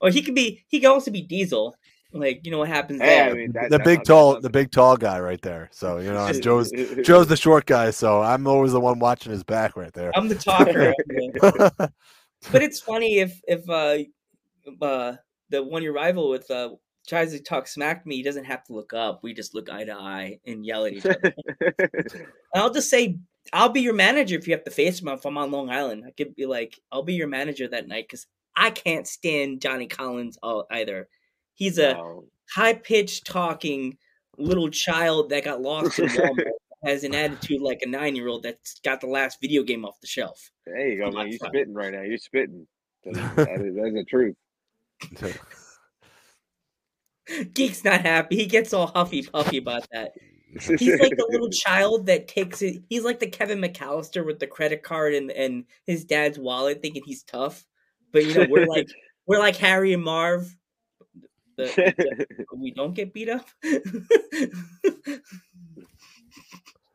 or 0.00 0.10
he 0.10 0.22
could 0.22 0.34
be. 0.34 0.62
He 0.68 0.80
could 0.80 0.90
also 0.90 1.10
be 1.10 1.22
Diesel. 1.22 1.74
Like 2.12 2.40
you 2.44 2.50
know 2.50 2.58
what 2.58 2.68
happens 2.68 3.00
Hey, 3.00 3.20
I 3.20 3.32
mean, 3.32 3.52
that- 3.52 3.70
the 3.70 3.78
that's 3.78 3.88
big 3.88 4.04
tall, 4.04 4.32
that's 4.32 4.42
the 4.42 4.50
big 4.50 4.70
tall 4.70 4.96
guy 4.96 5.20
right 5.20 5.40
there. 5.42 5.68
So 5.72 5.98
you 5.98 6.12
know, 6.12 6.32
Joe's 6.40 6.72
Joe's 7.02 7.28
the 7.28 7.36
short 7.36 7.66
guy, 7.66 7.90
so 7.90 8.20
I'm 8.22 8.46
always 8.46 8.72
the 8.72 8.80
one 8.80 8.98
watching 8.98 9.32
his 9.32 9.44
back 9.44 9.76
right 9.76 9.92
there. 9.92 10.12
I'm 10.16 10.28
the 10.28 10.34
talker. 10.34 10.92
but 12.52 12.62
it's 12.62 12.80
funny 12.80 13.20
if 13.20 13.40
if 13.46 13.68
uh, 13.68 13.98
uh 14.84 15.16
the 15.50 15.62
one 15.62 15.82
your 15.82 15.92
rival 15.92 16.30
with 16.30 16.50
uh 16.50 16.70
tries 17.06 17.32
to 17.32 17.40
talk 17.40 17.66
smack 17.66 18.02
to 18.02 18.08
me, 18.08 18.16
he 18.16 18.22
doesn't 18.22 18.44
have 18.44 18.64
to 18.64 18.72
look 18.72 18.92
up. 18.92 19.20
We 19.22 19.34
just 19.34 19.54
look 19.54 19.70
eye 19.70 19.84
to 19.84 19.94
eye 19.94 20.38
and 20.46 20.64
yell 20.64 20.84
at 20.86 20.92
each 20.92 21.06
other. 21.06 21.34
I'll 22.54 22.70
just 22.72 22.90
say 22.90 23.18
I'll 23.52 23.70
be 23.70 23.80
your 23.80 23.94
manager 23.94 24.36
if 24.36 24.46
you 24.46 24.54
have 24.54 24.64
to 24.64 24.70
face 24.70 25.00
him 25.00 25.08
if 25.08 25.24
I'm 25.24 25.38
on 25.38 25.50
Long 25.50 25.70
Island. 25.70 26.04
I 26.06 26.10
could 26.10 26.34
be 26.36 26.46
like, 26.46 26.78
I'll 26.92 27.02
be 27.02 27.14
your 27.14 27.28
manager 27.28 27.68
that 27.68 27.88
night 27.88 28.04
because 28.08 28.26
I 28.56 28.70
can't 28.70 29.06
stand 29.06 29.60
Johnny 29.60 29.86
Collins 29.86 30.38
uh, 30.42 30.62
either. 30.70 31.08
He's 31.60 31.78
a 31.78 31.92
No. 31.92 32.24
high 32.52 32.72
pitched 32.74 33.26
talking 33.26 33.96
little 34.38 34.70
child 34.70 35.28
that 35.28 35.44
got 35.44 35.60
lost 35.60 35.98
in 36.00 36.08
Walmart. 36.08 36.50
Has 36.82 37.04
an 37.04 37.14
attitude 37.14 37.60
like 37.60 37.82
a 37.82 37.86
nine 37.86 38.16
year 38.16 38.26
old 38.28 38.42
that's 38.42 38.80
got 38.80 39.02
the 39.02 39.06
last 39.06 39.38
video 39.42 39.62
game 39.62 39.84
off 39.84 40.00
the 40.00 40.06
shelf. 40.06 40.50
There 40.64 40.88
you 40.88 40.98
go, 40.98 41.08
I'm 41.08 41.14
man. 41.14 41.28
You're 41.28 41.38
trying. 41.38 41.50
spitting 41.52 41.74
right 41.74 41.92
now. 41.92 42.00
You're 42.00 42.16
spitting. 42.16 42.66
That 43.04 43.16
is, 43.16 43.36
that 43.36 43.60
is, 43.60 43.74
that 43.76 43.86
is 43.88 43.94
the 43.94 44.04
truth. 44.08 44.36
Geek's 47.52 47.84
not 47.84 48.00
happy. 48.00 48.36
He 48.36 48.46
gets 48.46 48.72
all 48.72 48.86
huffy 48.86 49.22
puffy 49.22 49.58
about 49.58 49.86
that. 49.92 50.12
He's 50.52 50.98
like 50.98 51.16
the 51.16 51.28
little 51.30 51.50
child 51.52 52.06
that 52.06 52.28
takes 52.28 52.62
it. 52.62 52.82
He's 52.88 53.04
like 53.04 53.20
the 53.20 53.28
Kevin 53.28 53.60
McCallister 53.60 54.24
with 54.24 54.38
the 54.38 54.46
credit 54.46 54.82
card 54.82 55.12
and, 55.14 55.30
and 55.30 55.64
his 55.86 56.04
dad's 56.06 56.38
wallet, 56.38 56.80
thinking 56.80 57.02
he's 57.04 57.22
tough. 57.24 57.66
But 58.10 58.24
you 58.24 58.34
know, 58.34 58.46
we're 58.48 58.66
like 58.66 58.88
we're 59.26 59.38
like 59.38 59.56
Harry 59.56 59.92
and 59.92 60.02
Marv. 60.02 60.56
The, 61.66 62.26
the- 62.38 62.44
we 62.56 62.70
don't 62.72 62.94
get 62.94 63.12
beat 63.12 63.28
up. 63.28 63.46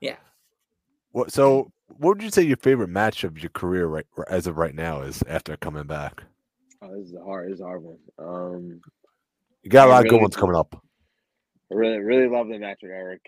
yeah, 0.02 0.16
What? 1.12 1.32
So, 1.32 1.72
what 1.88 2.16
would 2.18 2.24
you 2.24 2.30
say 2.30 2.42
your 2.44 2.58
favorite 2.58 2.90
match 2.90 3.24
of 3.24 3.38
your 3.40 3.50
career 3.52 3.88
right 3.88 4.06
as 4.30 4.48
of 4.48 4.58
right 4.58 4.76
now 4.76 5.02
is 5.02 5.24
after 5.28 5.56
coming 5.58 5.86
back? 5.88 6.24
oh, 6.82 6.98
this 7.00 7.08
is 7.10 7.16
a 7.16 7.24
hard. 7.24 7.48
This 7.50 7.56
is 7.56 7.62
a 7.62 7.66
hard 7.66 7.84
one. 7.84 7.98
Um, 8.20 8.82
You 9.64 9.70
got 9.70 9.88
a 9.88 9.92
lot 9.92 10.06
of 10.06 10.10
good 10.10 10.22
ones 10.22 10.36
coming 10.36 10.56
up. 10.56 10.82
I 11.72 11.76
really, 11.76 12.00
really 12.00 12.28
love 12.28 12.48
the 12.48 12.60
match 12.60 12.80
with 12.84 12.92
Eric. 12.92 13.22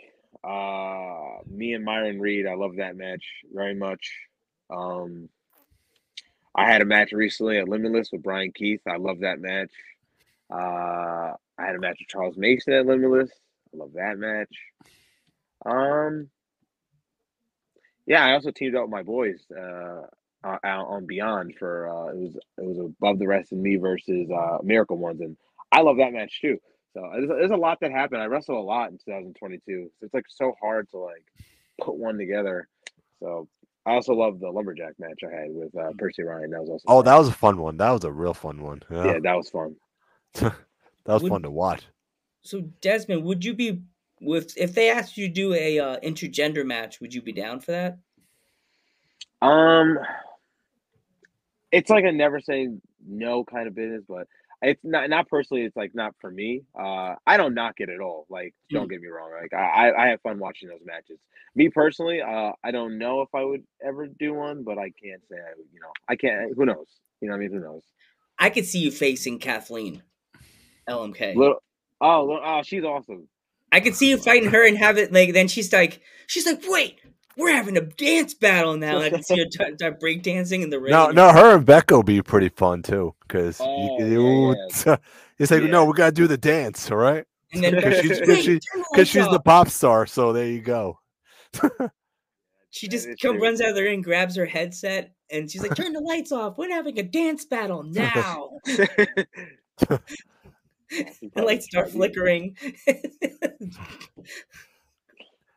Uh, 0.43 1.41
me 1.49 1.73
and 1.73 1.83
Myron 1.83 2.19
Reed, 2.19 2.45
I 2.45 2.53
love 2.53 2.75
that 2.77 2.95
match 2.95 3.23
very 3.51 3.73
much. 3.73 4.11
Um, 4.69 5.29
I 6.55 6.71
had 6.71 6.81
a 6.81 6.85
match 6.85 7.11
recently 7.11 7.57
at 7.57 7.67
Limitless 7.67 8.11
with 8.11 8.21
Bryan 8.23 8.51
Keith. 8.53 8.81
I 8.87 8.97
love 8.97 9.19
that 9.21 9.39
match. 9.39 9.71
Uh, 10.51 11.33
I 11.59 11.65
had 11.65 11.75
a 11.75 11.79
match 11.79 11.97
with 11.99 12.07
Charles 12.09 12.37
Mason 12.37 12.73
at 12.73 12.85
Limitless. 12.85 13.31
I 13.73 13.77
love 13.77 13.93
that 13.93 14.17
match. 14.17 14.55
Um, 15.65 16.29
yeah, 18.05 18.25
I 18.25 18.33
also 18.33 18.51
teamed 18.51 18.75
up 18.75 18.83
with 18.83 18.91
my 18.91 19.03
boys 19.03 19.45
uh, 19.51 20.03
out 20.43 20.59
on 20.87 21.05
Beyond 21.05 21.55
for 21.59 21.89
uh, 21.89 22.11
it 22.11 22.17
was 22.17 22.35
it 22.57 22.65
was 22.65 22.77
above 22.79 23.19
the 23.19 23.27
rest 23.27 23.51
of 23.51 23.57
me 23.57 23.75
versus 23.75 24.29
uh, 24.31 24.59
Miracle 24.63 24.97
Ones, 24.97 25.21
and 25.21 25.35
I 25.71 25.81
love 25.81 25.97
that 25.97 26.13
match 26.13 26.39
too. 26.41 26.57
So 26.93 27.09
there's, 27.13 27.27
there's 27.27 27.51
a 27.51 27.55
lot 27.57 27.79
that 27.81 27.91
happened. 27.91 28.21
I 28.21 28.25
wrestled 28.27 28.57
a 28.57 28.61
lot 28.61 28.89
in 28.91 28.97
2022. 28.99 29.91
So 29.99 30.05
it's 30.05 30.13
like 30.13 30.25
so 30.29 30.53
hard 30.61 30.89
to 30.91 30.97
like 30.99 31.25
put 31.81 31.95
one 31.97 32.17
together. 32.17 32.67
So 33.19 33.47
I 33.85 33.91
also 33.93 34.13
love 34.13 34.39
the 34.39 34.49
lumberjack 34.49 34.93
match 34.99 35.19
I 35.23 35.33
had 35.35 35.47
with 35.49 35.75
uh, 35.77 35.91
Percy 35.97 36.23
Ryan. 36.23 36.51
That 36.51 36.61
was 36.61 36.69
also 36.69 36.83
Oh, 36.87 36.95
fun. 36.97 37.05
that 37.05 37.17
was 37.17 37.27
a 37.27 37.33
fun 37.33 37.57
one. 37.57 37.77
That 37.77 37.91
was 37.91 38.03
a 38.05 38.11
real 38.11 38.33
fun 38.33 38.61
one. 38.63 38.81
Yeah, 38.89 39.05
yeah, 39.05 39.19
that 39.23 39.35
was 39.35 39.49
fun. 39.49 39.75
that 40.33 40.53
was 41.05 41.23
Would- 41.23 41.31
fun 41.31 41.43
to 41.43 41.51
watch. 41.51 41.83
So 42.41 42.61
Desmond, 42.81 43.23
would 43.23 43.43
you 43.43 43.53
be 43.53 43.81
with 44.21 44.57
if 44.57 44.73
they 44.73 44.89
asked 44.89 45.17
you 45.17 45.27
to 45.27 45.33
do 45.33 45.53
a 45.53 45.79
uh, 45.79 45.99
intergender 45.99 46.65
match? 46.65 47.01
Would 47.01 47.13
you 47.13 47.21
be 47.21 47.33
down 47.33 47.59
for 47.59 47.71
that? 47.71 47.97
Um, 49.41 49.99
it's 51.71 51.89
like 51.89 52.05
a 52.05 52.11
never 52.11 52.39
say 52.39 52.69
no 53.05 53.43
kind 53.43 53.67
of 53.67 53.75
business, 53.75 54.03
but 54.07 54.27
it's 54.61 54.83
not 54.83 55.09
not 55.09 55.27
personally. 55.27 55.63
It's 55.63 55.75
like 55.75 55.93
not 55.93 56.15
for 56.19 56.31
me. 56.31 56.63
Uh, 56.77 57.15
I 57.25 57.37
don't 57.37 57.53
knock 57.53 57.75
it 57.77 57.89
at 57.89 57.99
all. 57.99 58.25
Like, 58.29 58.55
don't 58.71 58.89
get 58.89 59.01
me 59.01 59.07
wrong. 59.07 59.31
Like, 59.39 59.53
I 59.53 59.89
I 59.89 60.05
I 60.05 60.07
have 60.09 60.21
fun 60.21 60.39
watching 60.39 60.69
those 60.69 60.81
matches. 60.85 61.19
Me 61.55 61.69
personally, 61.69 62.21
uh, 62.21 62.53
I 62.63 62.71
don't 62.71 62.97
know 62.97 63.21
if 63.21 63.29
I 63.35 63.43
would 63.43 63.63
ever 63.83 64.07
do 64.07 64.33
one, 64.33 64.63
but 64.63 64.77
I 64.77 64.91
can't 65.03 65.21
say 65.29 65.35
I, 65.35 65.53
you 65.73 65.79
know, 65.79 65.91
I 66.07 66.15
can't. 66.15 66.55
Who 66.55 66.65
knows? 66.65 66.87
You 67.21 67.27
know 67.27 67.33
what 67.33 67.37
I 67.37 67.41
mean? 67.41 67.51
Who 67.51 67.59
knows? 67.59 67.83
I 68.39 68.49
could 68.49 68.65
see 68.65 68.79
you 68.79 68.91
facing 68.91 69.39
Kathleen, 69.39 70.01
LMK. 70.89 71.35
Little, 71.35 71.61
oh, 72.01 72.39
oh, 72.43 72.61
she's 72.63 72.83
awesome. 72.83 73.27
I 73.71 73.79
could 73.81 73.95
see 73.95 74.09
you 74.09 74.17
fighting 74.17 74.49
her 74.51 74.65
and 74.65 74.77
have 74.77 74.97
it 74.97 75.11
like. 75.11 75.33
Then 75.33 75.47
she's 75.47 75.71
like, 75.73 76.01
she's 76.27 76.45
like, 76.45 76.61
wait, 76.67 76.99
we're 77.35 77.51
having 77.53 77.75
a 77.77 77.81
dance 77.81 78.33
battle 78.33 78.77
now. 78.77 78.95
And 78.95 79.03
I 79.05 79.09
can 79.09 79.23
see 79.23 79.37
her 79.39 79.45
t- 79.51 79.75
t- 79.77 79.89
break 79.99 80.23
dancing 80.23 80.61
in 80.61 80.69
the 80.69 80.79
ring. 80.79 80.91
No, 80.91 81.11
no, 81.11 81.31
her 81.31 81.55
and 81.57 81.65
Becca 81.65 81.95
will 81.95 82.03
be 82.03 82.21
pretty 82.21 82.49
fun 82.49 82.81
too. 82.81 83.13
Because 83.27 83.59
Oh, 83.61 83.99
you, 84.07 84.55
yeah, 84.85 84.95
it's 85.39 85.51
like, 85.51 85.61
Yeah. 85.63 85.67
no, 85.69 85.85
we 85.85 85.93
gotta 85.93 86.13
do 86.13 86.27
the 86.27 86.37
dance, 86.37 86.89
all 86.89 86.97
right? 86.97 87.25
And 87.53 87.63
then 87.63 87.75
Because 87.75 87.99
she's- 88.01 88.19
because 88.19 88.39
she- 88.43 88.53
the 88.55 88.85
Because 88.93 89.07
she's 89.09 89.27
the 89.29 89.39
pop 89.39 89.69
star, 89.69 90.05
so 90.05 90.31
there 90.33 90.47
you 90.47 90.61
go. 90.61 90.99
She 92.69 92.87
just 92.87 93.07
is 93.07 93.15
come 93.21 93.39
runs 93.41 93.59
out 93.61 93.69
of 93.69 93.75
the 93.75 93.81
ring, 93.83 94.01
grabs 94.01 94.35
her 94.35 94.45
headset, 94.45 95.13
and 95.31 95.49
she's 95.49 95.61
like, 95.63 95.73
"Turn 95.73 95.93
the 95.93 96.01
lights 96.01 96.31
off. 96.31 96.57
We're 96.57 96.69
having 96.69 96.99
a 96.99 97.03
dance 97.03 97.43
battle 97.45 97.81
now." 97.83 98.49
The 100.89 101.43
lights 101.43 101.65
start 101.65 101.89
flickering. 101.91 102.55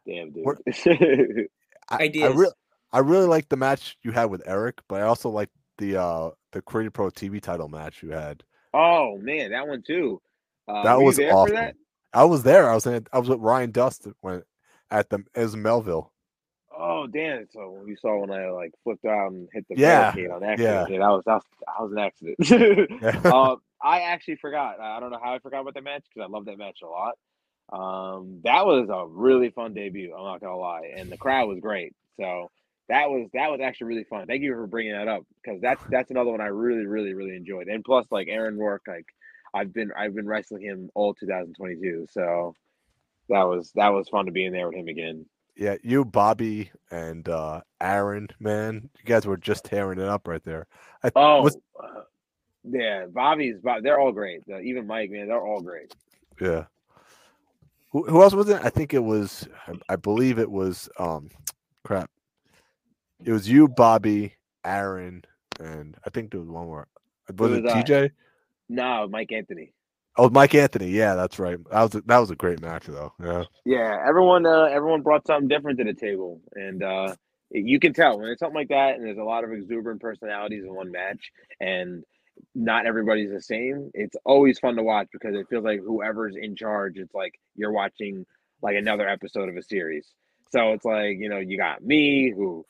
Damn, 0.06 0.30
dude. 0.32 0.44
What- 0.44 0.58
I, 0.86 1.96
I, 1.96 2.02
Ideas. 2.04 2.34
re- 2.36 2.52
I 2.92 2.98
really 3.00 3.26
like 3.26 3.48
the 3.48 3.56
match 3.56 3.96
you 4.02 4.12
had 4.12 4.26
with 4.26 4.42
Eric, 4.46 4.80
but 4.88 5.00
I 5.00 5.04
also 5.04 5.28
like 5.28 5.48
the 5.78 5.96
uh 6.00 6.30
the 6.52 6.62
Creative 6.62 6.92
Pro 6.92 7.08
TV 7.10 7.40
title 7.40 7.68
match 7.68 8.02
you 8.02 8.10
had. 8.10 8.42
oh 8.74 9.16
man, 9.18 9.50
that 9.52 9.66
one 9.66 9.82
too. 9.82 10.20
Uh, 10.68 10.82
That 10.84 11.00
was 11.00 11.16
there 11.16 11.32
awesome. 11.34 11.54
that? 11.56 11.74
I 12.12 12.24
was 12.24 12.42
there. 12.42 12.68
I 12.70 12.74
was 12.74 12.86
in, 12.86 13.06
I 13.12 13.18
was 13.18 13.28
with 13.28 13.40
Ryan 13.40 13.70
Dust 13.72 14.06
when 14.20 14.42
at 14.90 15.10
the 15.10 15.24
as 15.34 15.56
Melville. 15.56 16.12
Oh 16.80 17.06
damn! 17.06 17.46
So 17.50 17.70
when 17.70 17.88
you 17.88 17.96
saw 17.96 18.18
when 18.20 18.30
I 18.30 18.50
like 18.50 18.72
flipped 18.84 19.04
out 19.04 19.32
and 19.32 19.48
hit 19.52 19.66
the 19.68 19.76
Yeah, 19.76 20.14
barricade 20.14 20.30
on 20.30 20.42
accident, 20.44 20.86
yeah. 20.88 20.98
that 20.98 20.98
was 20.98 21.24
that 21.26 21.34
was, 21.34 21.44
that 21.66 21.82
was 21.82 21.92
an 21.92 21.98
accident. 21.98 22.90
Yeah. 23.02 23.20
uh, 23.28 23.56
I 23.82 24.00
actually 24.02 24.36
forgot. 24.36 24.80
I 24.80 24.96
I 24.96 25.00
don't 25.00 25.10
know 25.10 25.20
how 25.22 25.34
I 25.34 25.38
forgot 25.40 25.60
about 25.60 25.74
that 25.74 25.84
match 25.84 26.04
because 26.12 26.26
I 26.28 26.32
love 26.32 26.46
that 26.46 26.58
match 26.58 26.80
a 26.82 26.86
lot. 26.86 27.16
Um, 27.72 28.40
that 28.44 28.66
was 28.66 28.88
a 28.90 29.06
really 29.06 29.50
fun 29.50 29.74
debut. 29.74 30.14
I'm 30.14 30.24
not 30.24 30.40
gonna 30.40 30.56
lie, 30.56 30.92
and 30.96 31.10
the 31.10 31.18
crowd 31.18 31.48
was 31.48 31.60
great. 31.60 31.94
So 32.18 32.50
that 32.88 33.10
was 33.10 33.28
that 33.34 33.50
was 33.50 33.60
actually 33.60 33.88
really 33.88 34.04
fun. 34.04 34.26
Thank 34.26 34.42
you 34.42 34.52
for 34.54 34.66
bringing 34.66 34.92
that 34.92 35.08
up 35.08 35.22
because 35.42 35.60
that's 35.60 35.84
that's 35.90 36.10
another 36.10 36.30
one 36.30 36.40
I 36.40 36.46
really 36.46 36.86
really 36.86 37.14
really 37.14 37.36
enjoyed. 37.36 37.68
And 37.68 37.84
plus, 37.84 38.06
like 38.10 38.28
Aaron 38.28 38.58
Rourke, 38.58 38.82
like 38.88 39.06
I've 39.54 39.72
been 39.72 39.92
I've 39.96 40.14
been 40.14 40.26
wrestling 40.26 40.62
him 40.62 40.90
all 40.94 41.14
2022. 41.14 42.06
So 42.10 42.54
that 43.28 43.44
was 43.44 43.70
that 43.74 43.88
was 43.90 44.08
fun 44.08 44.26
to 44.26 44.32
be 44.32 44.44
in 44.44 44.52
there 44.52 44.68
with 44.68 44.76
him 44.76 44.88
again. 44.88 45.26
Yeah, 45.60 45.76
you, 45.84 46.06
Bobby, 46.06 46.70
and 46.90 47.28
uh 47.28 47.60
Aaron, 47.82 48.28
man, 48.40 48.88
you 48.98 49.04
guys 49.04 49.26
were 49.26 49.36
just 49.36 49.62
tearing 49.64 49.98
it 49.98 50.08
up 50.08 50.26
right 50.26 50.42
there. 50.42 50.66
I, 51.04 51.10
Oh, 51.14 51.42
was- 51.42 51.58
uh, 51.78 52.00
yeah, 52.64 53.04
Bobby's. 53.12 53.60
Bob, 53.62 53.82
they're 53.82 54.00
all 54.00 54.10
great. 54.12 54.42
Uh, 54.50 54.60
even 54.60 54.86
Mike, 54.86 55.10
man, 55.10 55.28
they're 55.28 55.40
all 55.46 55.60
great. 55.60 55.94
yeah. 56.40 56.64
Who, 57.90 58.04
who 58.04 58.22
else 58.22 58.32
was 58.32 58.48
it? 58.48 58.60
I 58.64 58.70
think 58.70 58.94
it 58.94 59.02
was. 59.04 59.46
I, 59.66 59.72
I 59.90 59.96
believe 59.96 60.38
it 60.38 60.50
was. 60.50 60.88
Um, 60.98 61.28
crap. 61.84 62.10
It 63.22 63.32
was 63.32 63.46
you, 63.48 63.68
Bobby, 63.68 64.36
Aaron, 64.64 65.24
and 65.58 65.94
I 66.06 66.10
think 66.10 66.30
there 66.30 66.40
was 66.40 66.48
one 66.48 66.66
more. 66.66 66.86
Was 67.36 67.52
it, 67.52 67.64
was, 67.64 67.72
uh, 67.72 67.82
TJ? 67.82 68.10
No, 68.70 69.08
Mike 69.10 69.30
Anthony. 69.32 69.72
Oh, 70.20 70.28
Mike 70.28 70.54
Anthony. 70.54 70.90
Yeah, 70.90 71.14
that's 71.14 71.38
right. 71.38 71.56
That 71.70 71.80
was 71.80 71.94
a, 71.94 72.02
that 72.02 72.18
was 72.18 72.30
a 72.30 72.36
great 72.36 72.60
match 72.60 72.84
though. 72.84 73.14
Yeah. 73.18 73.44
Yeah, 73.64 74.04
everyone, 74.06 74.44
uh, 74.44 74.64
everyone 74.64 75.00
brought 75.00 75.26
something 75.26 75.48
different 75.48 75.78
to 75.78 75.84
the 75.84 75.94
table, 75.94 76.42
and 76.54 76.82
uh, 76.82 77.14
you 77.50 77.80
can 77.80 77.94
tell 77.94 78.18
when 78.18 78.28
it's 78.28 78.40
something 78.40 78.54
like 78.54 78.68
that, 78.68 78.96
and 78.96 79.06
there's 79.06 79.16
a 79.16 79.24
lot 79.24 79.44
of 79.44 79.52
exuberant 79.52 80.02
personalities 80.02 80.62
in 80.62 80.74
one 80.74 80.90
match, 80.90 81.32
and 81.58 82.04
not 82.54 82.84
everybody's 82.84 83.30
the 83.30 83.40
same. 83.40 83.90
It's 83.94 84.14
always 84.26 84.58
fun 84.58 84.76
to 84.76 84.82
watch 84.82 85.08
because 85.10 85.34
it 85.34 85.48
feels 85.48 85.64
like 85.64 85.80
whoever's 85.80 86.36
in 86.36 86.54
charge, 86.54 86.98
it's 86.98 87.14
like 87.14 87.40
you're 87.56 87.72
watching 87.72 88.26
like 88.60 88.76
another 88.76 89.08
episode 89.08 89.48
of 89.48 89.56
a 89.56 89.62
series. 89.62 90.06
So 90.52 90.72
it's 90.72 90.84
like 90.84 91.16
you 91.18 91.30
know, 91.30 91.38
you 91.38 91.56
got 91.56 91.82
me 91.82 92.30
who 92.30 92.66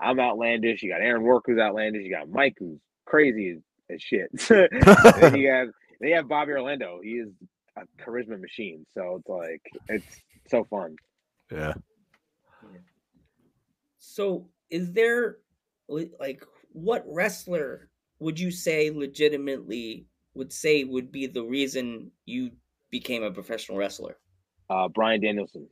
I'm 0.00 0.18
outlandish. 0.18 0.82
You 0.82 0.90
got 0.90 1.02
Aaron 1.02 1.22
Rourke 1.22 1.44
who's 1.48 1.60
outlandish. 1.60 2.02
You 2.02 2.16
got 2.16 2.30
Mike 2.30 2.54
who's 2.58 2.80
crazy 3.04 3.58
as, 3.90 4.00
shit. 4.00 4.30
you 4.48 5.50
have 5.52 5.68
they 6.04 6.10
have 6.10 6.28
Bobby 6.28 6.52
Orlando. 6.52 7.00
He 7.02 7.12
is 7.12 7.30
a 7.76 7.82
charisma 8.02 8.38
machine. 8.38 8.84
So 8.92 9.16
it's 9.18 9.28
like 9.28 9.62
it's 9.88 10.20
so 10.48 10.64
fun. 10.64 10.96
Yeah. 11.50 11.72
So, 13.98 14.48
is 14.70 14.92
there 14.92 15.38
like 15.88 16.44
what 16.72 17.04
wrestler 17.06 17.88
would 18.18 18.38
you 18.38 18.50
say 18.50 18.90
legitimately 18.90 20.06
would 20.34 20.52
say 20.52 20.84
would 20.84 21.10
be 21.10 21.26
the 21.26 21.42
reason 21.42 22.10
you 22.26 22.50
became 22.90 23.22
a 23.22 23.30
professional 23.30 23.78
wrestler? 23.78 24.18
Uh, 24.68 24.88
Bryan 24.88 25.22
Danielson. 25.22 25.66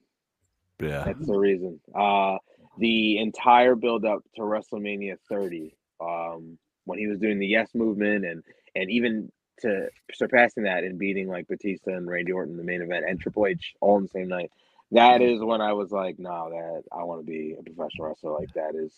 Yeah. 0.80 1.04
That's 1.04 1.26
the 1.26 1.38
reason. 1.38 1.78
Uh, 1.94 2.38
the 2.78 3.18
entire 3.18 3.74
build 3.74 4.04
up 4.04 4.22
to 4.36 4.42
WrestleMania 4.42 5.16
30, 5.28 5.76
um, 6.00 6.58
when 6.84 6.98
he 6.98 7.06
was 7.06 7.18
doing 7.18 7.38
the 7.38 7.46
Yes 7.46 7.70
movement, 7.74 8.24
and 8.24 8.42
and 8.74 8.90
even 8.90 9.30
to 9.60 9.88
surpassing 10.14 10.64
that 10.64 10.84
and 10.84 10.98
beating 10.98 11.28
like 11.28 11.48
Batista 11.48 11.92
and 11.92 12.08
Randy 12.08 12.32
Orton 12.32 12.52
in 12.52 12.58
the 12.58 12.64
main 12.64 12.82
event 12.82 13.04
and 13.08 13.20
Triple 13.20 13.46
H 13.46 13.74
all 13.80 13.96
in 13.98 14.04
the 14.04 14.08
same 14.08 14.28
night. 14.28 14.50
That 14.92 15.22
is 15.22 15.40
when 15.40 15.62
I 15.62 15.72
was 15.72 15.90
like, 15.90 16.18
no, 16.18 16.50
that 16.50 16.82
I 16.92 17.02
want 17.04 17.20
to 17.20 17.26
be 17.26 17.56
a 17.58 17.62
professional 17.62 18.08
wrestler. 18.08 18.32
Like 18.32 18.52
that 18.54 18.74
is, 18.74 18.92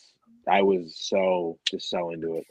I 0.48 0.62
was 0.62 0.96
so 0.98 1.58
just 1.64 1.88
so 1.88 2.10
into 2.10 2.36
it. 2.36 2.46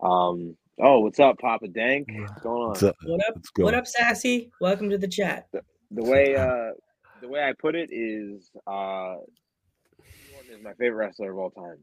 Um. 0.00 0.56
Oh, 0.80 1.00
what's 1.00 1.18
up, 1.18 1.38
Papa 1.40 1.66
Dank? 1.66 2.06
What's 2.08 2.40
going 2.40 2.62
on? 2.62 2.68
What's 2.68 2.82
up? 2.84 2.96
What 3.02 3.28
up? 3.28 3.42
What 3.56 3.74
up, 3.74 3.86
Sassy? 3.86 4.52
Welcome 4.60 4.90
to 4.90 4.98
the 4.98 5.08
chat. 5.08 5.48
The 5.52 6.04
way 6.04 6.36
uh, 6.36 6.70
the 7.20 7.28
way 7.28 7.42
I 7.42 7.52
put 7.58 7.74
it 7.74 7.90
is, 7.90 8.50
uh, 8.66 9.16
Orton 10.34 10.54
is 10.54 10.62
my 10.62 10.74
favorite 10.74 11.06
wrestler 11.06 11.32
of 11.32 11.38
all 11.38 11.50
time. 11.50 11.78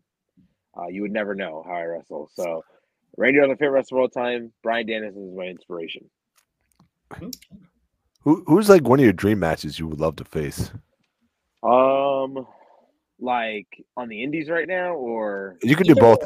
Uh, 0.78 0.88
you 0.88 1.02
would 1.02 1.12
never 1.12 1.36
know 1.36 1.64
how 1.66 1.74
I 1.74 1.84
wrestle. 1.84 2.30
So, 2.34 2.64
Randy 3.18 3.40
Orton, 3.40 3.52
my 3.52 3.56
favorite 3.56 3.72
wrestler 3.72 4.00
of 4.00 4.02
all 4.04 4.10
time. 4.10 4.52
Bryan 4.64 4.88
Danielson 4.88 5.30
is 5.30 5.36
my 5.38 5.46
inspiration. 5.46 6.10
Who 8.22 8.44
who's 8.48 8.70
like 8.70 8.84
one 8.88 9.00
of 9.00 9.04
your 9.04 9.14
dream 9.14 9.40
matches 9.40 9.78
you 9.80 9.88
would 9.88 10.00
love 10.00 10.16
to 10.18 10.26
face? 10.26 10.72
Um, 11.64 12.46
like 13.20 13.68
on 13.96 14.10
the 14.10 14.24
Indies 14.24 14.50
right 14.50 14.68
now, 14.68 14.94
or 14.96 15.58
You 15.64 15.76
could 15.76 15.88
do 15.88 15.96
both. 15.96 16.20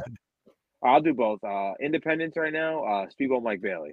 I'll 0.84 1.02
do 1.02 1.14
both. 1.14 1.44
Uh, 1.44 1.74
Independence 1.82 2.36
right 2.38 2.54
now. 2.54 2.84
Uh, 2.86 3.08
Speedball 3.08 3.44
Mike 3.44 3.62
Bailey. 3.62 3.92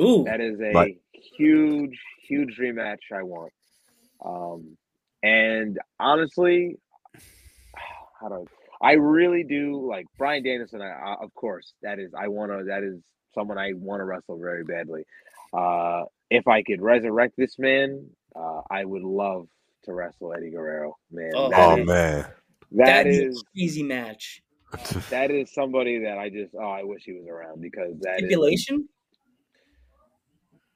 Ooh, 0.00 0.24
That 0.24 0.40
is 0.40 0.58
a 0.60 0.72
Right. 0.72 0.98
huge, 1.12 1.98
huge 2.26 2.56
dream 2.56 2.76
match 2.76 3.02
I 3.12 3.22
want. 3.22 3.52
Um, 4.24 4.76
and 5.22 5.78
honestly, 6.00 6.78
how 8.20 8.28
do 8.28 8.34
I, 8.34 8.44
I 8.82 8.92
really 8.92 9.44
do 9.44 9.86
like 9.88 10.06
Bryan 10.18 10.42
Danielson? 10.42 10.82
I, 10.82 10.90
I, 10.90 11.16
of 11.22 11.32
course, 11.34 11.72
that 11.82 11.98
is 11.98 12.12
I 12.18 12.28
want 12.28 12.52
to. 12.52 12.64
That 12.64 12.82
is 12.82 13.00
someone 13.34 13.58
I 13.58 13.72
want 13.74 14.00
to 14.00 14.04
wrestle 14.04 14.38
very 14.38 14.64
badly. 14.64 15.02
Uh, 15.52 16.04
if 16.30 16.46
I 16.48 16.62
could 16.62 16.80
resurrect 16.82 17.34
this 17.36 17.58
man, 17.58 18.06
uh, 18.34 18.60
I 18.70 18.84
would 18.84 19.02
love 19.02 19.46
to 19.84 19.92
wrestle 19.92 20.32
Eddie 20.34 20.50
Guerrero. 20.50 20.96
Man, 21.10 21.32
Oh, 21.34 21.50
that 21.50 21.68
Oh 21.68 21.76
is- 21.80 21.86
man. 21.86 22.20
that 22.72 22.86
that'd 22.86 23.12
be 23.12 23.18
is 23.18 23.40
a 23.40 23.44
crazy 23.56 23.82
match. 23.82 24.42
that 25.10 25.30
is 25.30 25.52
somebody 25.54 26.00
that 26.00 26.18
I 26.18 26.30
just 26.30 26.54
oh 26.54 26.68
I 26.70 26.82
wish 26.82 27.02
he 27.04 27.12
was 27.12 27.26
around 27.28 27.60
because 27.60 27.92
that 28.00 28.14
is 28.14 28.24
Stipulation? 28.24 28.88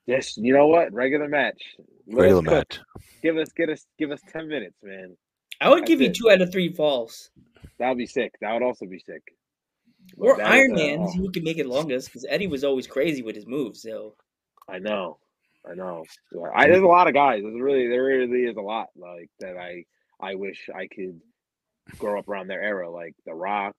just 0.09 0.37
you 0.39 0.53
know 0.53 0.67
what 0.69 0.93
regular 0.93 1.29
match. 1.29 1.61
Let 2.07 2.23
Regular 2.23 2.43
cook. 2.43 2.51
match. 2.53 2.81
Give 3.23 3.37
us 3.37 3.49
get 3.53 3.69
us 3.69 3.85
give 3.99 4.11
us 4.11 4.21
ten 4.33 4.49
minutes, 4.49 4.77
man. 4.83 5.17
I 5.61 5.69
would 5.71 5.87
give 5.87 6.01
you 6.01 6.13
two 6.13 6.31
out 6.31 6.41
of 6.41 6.53
three 6.53 6.73
falls. 6.73 7.31
That 7.79 7.89
would 7.89 7.99
be 7.99 8.07
sick. 8.07 8.35
That 8.41 8.53
would 8.53 8.63
also 8.63 8.87
be 8.87 8.99
sick. 8.99 9.23
Or 10.17 10.37
That 10.37 10.55
is, 10.55 10.55
Iron 10.55 10.75
Man, 10.75 11.13
who 11.17 11.31
can 11.31 11.45
make 11.45 11.59
it 11.59 11.67
longest 11.67 12.07
because 12.09 12.25
Eddie 12.29 12.47
was 12.47 12.65
always 12.65 12.87
crazy 12.87 13.23
with 13.23 13.35
his 13.37 13.47
moves. 13.47 13.83
So 13.83 14.15
I 14.69 14.79
know, 14.79 15.19
I 15.69 15.75
know. 15.75 16.05
I, 16.55 16.67
there's 16.69 16.83
a 16.83 16.87
lot 16.87 17.09
of 17.09 17.15
guys. 17.15 17.43
There's 17.43 17.61
really, 17.61 17.89
there 17.89 18.05
really 18.05 18.45
is 18.45 18.57
a 18.57 18.61
lot 18.63 18.89
like 18.97 19.31
that. 19.41 19.57
I, 19.57 19.85
I 20.21 20.35
wish 20.35 20.69
I 20.75 20.87
could 20.87 21.21
grow 21.99 22.19
up 22.19 22.29
around 22.29 22.49
their 22.49 22.63
era, 22.63 22.91
like 22.91 23.15
The 23.27 23.35
Rock. 23.35 23.77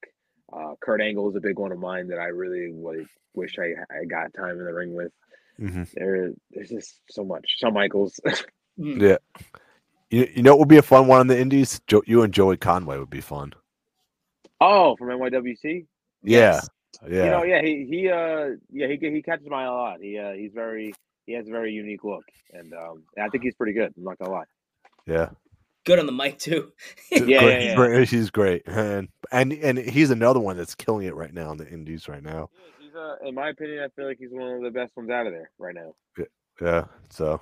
Uh, 0.51 0.73
Kurt 0.81 1.01
Angle 1.01 1.29
is 1.29 1.35
a 1.35 1.41
big 1.41 1.59
one 1.59 1.71
of 1.71 1.79
mine 1.79 2.07
that 2.07 2.19
I 2.19 2.27
really 2.27 2.71
would 2.71 3.05
wish 3.33 3.57
I, 3.59 3.73
I 3.93 4.05
got 4.05 4.33
time 4.33 4.57
in 4.59 4.65
the 4.65 4.73
ring 4.73 4.93
with. 4.93 5.11
hmm 5.57 5.83
There, 5.93 6.31
there's 6.51 6.69
just 6.69 6.99
so 7.09 7.23
much. 7.23 7.45
Shawn 7.59 7.73
Michaels. 7.73 8.19
hmm. 8.77 9.01
Yeah. 9.01 9.17
You, 10.09 10.27
you 10.35 10.43
know 10.43 10.53
it 10.53 10.59
would 10.59 10.67
be 10.67 10.77
a 10.77 10.81
fun 10.81 11.07
one 11.07 11.19
on 11.19 11.27
the 11.27 11.39
indies? 11.39 11.79
Jo- 11.87 12.03
you 12.05 12.23
and 12.23 12.33
Joey 12.33 12.57
Conway 12.57 12.97
would 12.97 13.09
be 13.09 13.21
fun. 13.21 13.53
oh, 14.61 14.95
from 14.95 15.07
NYWC. 15.09 15.85
Yeah. 16.23 16.37
Yes. 16.61 16.69
Yeah. 17.07 17.23
You 17.25 17.29
know, 17.31 17.43
yeah, 17.43 17.61
he 17.61 17.85
he 17.89 18.09
uh 18.09 18.49
yeah 18.71 18.87
he 18.87 18.97
he 18.97 19.21
catches 19.21 19.47
my 19.47 19.63
eye 19.63 19.65
a 19.67 19.71
lot. 19.71 20.01
He 20.01 20.17
uh 20.17 20.31
he's 20.33 20.51
very 20.53 20.93
he 21.25 21.33
has 21.33 21.47
a 21.47 21.51
very 21.51 21.71
unique 21.71 22.03
look, 22.03 22.25
and 22.51 22.73
um 22.73 23.03
I 23.21 23.29
think 23.29 23.43
he's 23.43 23.55
pretty 23.55 23.73
good. 23.73 23.93
I'm 23.95 24.03
not 24.03 24.17
gonna 24.17 24.31
lie. 24.31 24.43
yeah. 25.05 25.29
good 25.85 25.99
on 25.99 26.05
the 26.07 26.11
mic 26.11 26.39
too. 26.39 26.73
Yeah, 27.11 27.19
Great- 27.19 27.29
yeah, 27.41 27.59
yeah. 27.59 27.75
great- 27.75 28.09
He's 28.09 28.29
great. 28.31 28.63
And, 28.67 29.07
and 29.31 29.53
and 29.53 29.77
he's 29.77 30.09
another 30.09 30.39
one 30.39 30.57
that's 30.57 30.75
killing 30.75 31.05
it 31.07 31.15
right 31.15 31.33
now 31.33 31.51
in 31.51 31.57
the 31.57 31.69
indies 31.69 32.09
right 32.09 32.23
now. 32.23 32.49
Yeah, 32.53 32.85
he's 32.85 32.95
uh, 32.95 33.15
in 33.27 33.35
my 33.35 33.49
opinion, 33.49 33.83
I 33.83 33.87
feel 33.95 34.05
like 34.07 34.17
he's 34.19 34.31
one 34.31 34.51
of 34.55 34.61
the 34.63 34.71
best 34.71 34.97
ones 34.97 35.09
out 35.09 35.25
of 35.27 35.31
there 35.31 35.51
right 35.59 35.75
now. 35.75 35.93
Yeah. 36.61 36.85
So 37.11 37.39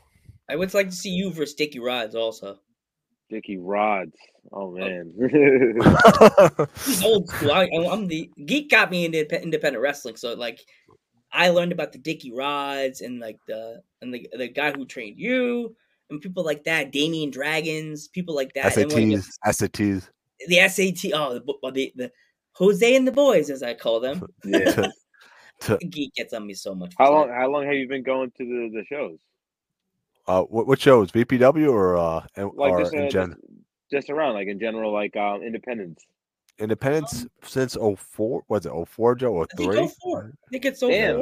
I 0.49 0.55
would 0.55 0.73
like 0.73 0.89
to 0.89 0.95
see 0.95 1.09
you 1.09 1.31
versus 1.31 1.51
Sticky 1.51 1.79
Rods 1.79 2.15
also. 2.15 2.59
Dickie 3.29 3.57
Rodz. 3.57 4.13
Oh, 4.53 4.61
oh 4.61 4.71
man. 4.71 5.13
He's 6.85 7.03
old 7.05 7.27
school. 7.27 7.51
I, 7.51 7.69
I'm 7.91 8.07
the 8.07 8.31
geek 8.45 8.69
got 8.69 8.89
me 8.89 9.05
into 9.05 9.41
independent 9.41 9.81
wrestling, 9.81 10.15
so 10.15 10.33
like 10.33 10.61
I 11.31 11.49
learned 11.49 11.73
about 11.73 11.91
the 11.91 11.97
Dickie 11.97 12.31
Rodz 12.31 13.01
and 13.01 13.19
like 13.19 13.37
the 13.47 13.81
and 14.01 14.13
the 14.13 14.29
the 14.37 14.47
guy 14.47 14.71
who 14.71 14.85
trained 14.85 15.19
you 15.19 15.75
and 16.09 16.21
people 16.21 16.43
like 16.45 16.63
that, 16.63 16.91
Damien 16.91 17.29
Dragons, 17.29 18.07
people 18.07 18.33
like 18.33 18.53
that. 18.53 18.77
And 18.77 18.91
when 18.91 19.11
SATs. 19.11 19.27
SATs. 19.45 20.07
the 20.47 20.67
SAT, 20.69 21.11
oh 21.13 21.33
the, 21.33 21.41
bo- 21.41 21.71
the 21.71 21.91
the 21.95 22.11
Jose 22.53 22.95
and 22.95 23.05
the 23.07 23.11
boys, 23.11 23.49
as 23.49 23.61
I 23.61 23.73
call 23.73 23.99
them. 23.99 24.25
yeah. 24.45 24.87
Geek 25.89 26.13
gets 26.13 26.33
on 26.33 26.45
me 26.45 26.53
so 26.53 26.73
much. 26.75 26.93
for 26.93 27.03
How 27.03 27.09
that. 27.09 27.15
long? 27.15 27.29
How 27.29 27.49
long 27.49 27.65
have 27.65 27.73
you 27.73 27.87
been 27.87 28.03
going 28.03 28.31
to 28.37 28.45
the, 28.45 28.69
the 28.73 28.85
shows? 28.87 29.17
Uh, 30.27 30.43
what, 30.43 30.67
what 30.67 30.79
shows? 30.79 31.11
VPW 31.11 31.71
or 31.71 31.97
uh, 31.97 32.25
and- 32.35 32.51
Like 32.53 32.73
or 32.73 32.81
just, 32.81 32.93
uh, 32.93 32.97
in 33.03 33.09
gen- 33.09 33.29
just 33.29 33.41
just 33.91 34.09
around, 34.09 34.33
like 34.33 34.47
in 34.47 34.59
general, 34.59 34.91
like 34.91 35.15
um, 35.15 35.41
Independence. 35.41 36.03
Independence 36.59 37.25
since 37.43 37.75
04? 37.77 38.43
Was 38.49 38.65
it 38.65 38.71
04, 38.89 39.15
Joe? 39.15 39.31
Or 39.33 39.47
I 39.51 39.55
three? 39.55 39.75
go. 39.75 40.17
I 40.17 40.21
think 40.51 40.65
it's 40.65 40.79
so 40.79 40.89
Damn. 40.89 41.21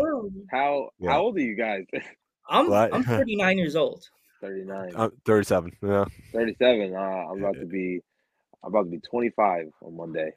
How 0.50 0.90
Yeah. 0.98 1.12
how 1.12 1.22
old 1.24 1.36
are 1.38 1.42
you 1.42 1.56
guys? 1.56 1.84
I'm 2.50 2.70
What? 2.70 2.94
I'm 2.94 3.04
39 3.04 3.58
years 3.58 3.76
old. 3.76 4.08
39, 4.42 4.94
Uh, 4.96 5.10
37. 5.26 5.72
Yeah. 5.82 6.06
37. 6.32 6.96
Uh, 6.96 7.00
I'm 7.00 7.44
about 7.44 7.56
to 7.56 7.66
be 7.66 8.00
I'm 8.64 8.70
about 8.70 8.84
to 8.86 8.90
be 8.92 9.00
25 9.00 9.68
on 9.84 9.96
Monday. 9.98 10.32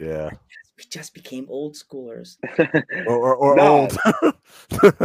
Yeah. 0.00 0.30
We 0.78 0.84
just 0.90 1.12
became 1.14 1.46
old 1.48 1.74
schoolers. 1.76 2.36
Or, 3.06 3.16
or, 3.16 3.34
or 3.36 3.56
No. 3.56 3.80
old. 3.82 3.98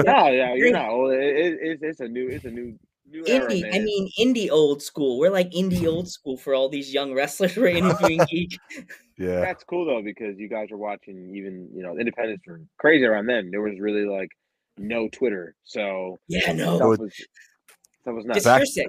no, 0.06 0.28
yeah, 0.30 0.54
you're 0.56 0.72
not 0.72 0.90
old. 0.90 1.14
It, 1.14 1.20
it, 1.36 1.60
it's 1.62 1.84
it's 1.84 2.00
a 2.00 2.08
new 2.08 2.28
it's 2.30 2.46
a 2.46 2.52
new 2.52 2.80
new 3.10 3.24
Indie, 3.24 3.62
man. 3.62 3.74
I 3.74 3.80
mean 3.80 4.10
indie 4.20 4.50
old 4.52 4.82
school. 4.82 5.20
We're 5.20 5.32
like 5.32 5.52
indie 5.52 5.88
old 5.88 6.08
school 6.16 6.38
for 6.38 6.54
all 6.54 6.70
these 6.70 6.94
young 6.94 7.14
wrestlers 7.14 7.56
we're 7.56 7.68
interviewing 7.68 8.22
geek. 8.30 8.58
yeah. 9.18 9.42
That's 9.42 9.64
cool 9.64 9.86
though 9.86 10.02
because 10.02 10.38
you 10.38 10.50
guys 10.50 10.72
are 10.72 10.78
watching 10.78 11.36
even 11.36 11.70
you 11.74 11.84
know 11.84 11.98
Independence 11.98 12.42
were 12.48 12.62
crazy 12.78 13.06
around 13.06 13.28
then. 13.28 13.52
There 13.52 13.62
was 13.62 13.80
really 13.80 14.06
like 14.06 14.30
no 14.78 15.08
Twitter, 15.10 15.56
so 15.64 16.18
Yeah, 16.28 16.52
no. 16.54 16.78
that 16.80 16.88
was 16.88 17.14
stuff 18.02 18.16
was 18.16 18.26
not. 18.26 18.44
Back- 18.44 18.58
hearsay. 18.60 18.88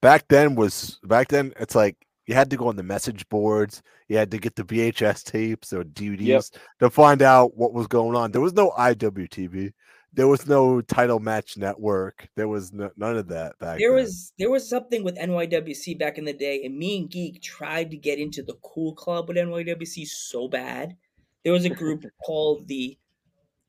Back 0.00 0.28
then 0.28 0.54
was 0.54 0.98
back 1.04 1.28
then 1.28 1.52
it's 1.58 1.74
like 1.74 1.96
you 2.26 2.34
had 2.34 2.50
to 2.50 2.56
go 2.56 2.68
on 2.68 2.76
the 2.76 2.82
message 2.82 3.28
boards, 3.28 3.82
you 4.08 4.16
had 4.16 4.30
to 4.30 4.38
get 4.38 4.54
the 4.56 4.64
VHS 4.64 5.24
tapes 5.24 5.72
or 5.72 5.82
DVDs 5.84 6.50
to 6.80 6.88
find 6.90 7.20
out 7.22 7.56
what 7.56 7.72
was 7.74 7.86
going 7.86 8.16
on. 8.16 8.30
There 8.32 8.40
was 8.40 8.54
no 8.54 8.70
IWTV. 8.78 9.72
There 10.14 10.28
was 10.28 10.46
no 10.46 10.80
title 10.80 11.18
match 11.18 11.56
network. 11.56 12.28
There 12.36 12.48
was 12.48 12.72
no, 12.72 12.90
none 12.96 13.16
of 13.16 13.28
that 13.28 13.58
back 13.58 13.78
There 13.78 13.90
then. 13.90 14.02
was 14.04 14.32
there 14.38 14.50
was 14.50 14.68
something 14.68 15.02
with 15.02 15.18
NYWC 15.18 15.98
back 15.98 16.18
in 16.18 16.24
the 16.24 16.32
day, 16.32 16.62
and 16.64 16.76
me 16.76 16.98
and 16.98 17.10
Geek 17.10 17.42
tried 17.42 17.90
to 17.90 17.96
get 17.96 18.18
into 18.18 18.42
the 18.42 18.54
cool 18.62 18.94
club 18.94 19.28
with 19.28 19.36
NYWC 19.36 20.06
so 20.06 20.48
bad. 20.48 20.96
There 21.42 21.52
was 21.52 21.64
a 21.64 21.70
group 21.70 22.04
called 22.24 22.68
the 22.68 22.96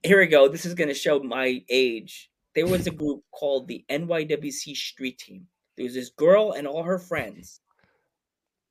here 0.04 0.20
we 0.20 0.28
go. 0.28 0.48
This 0.48 0.66
is 0.66 0.76
gonna 0.76 0.94
show 0.94 1.20
my 1.20 1.64
age. 1.70 2.30
There 2.54 2.68
was 2.68 2.88
a 2.88 2.92
group 2.92 3.24
called 3.32 3.68
the 3.68 3.84
NYWC 3.90 4.76
Street 4.76 5.18
Team. 5.18 5.48
There 5.76 5.84
was 5.84 5.94
this 5.94 6.10
girl 6.10 6.54
and 6.54 6.68
all 6.68 6.84
her 6.84 7.00
friends. 7.00 7.60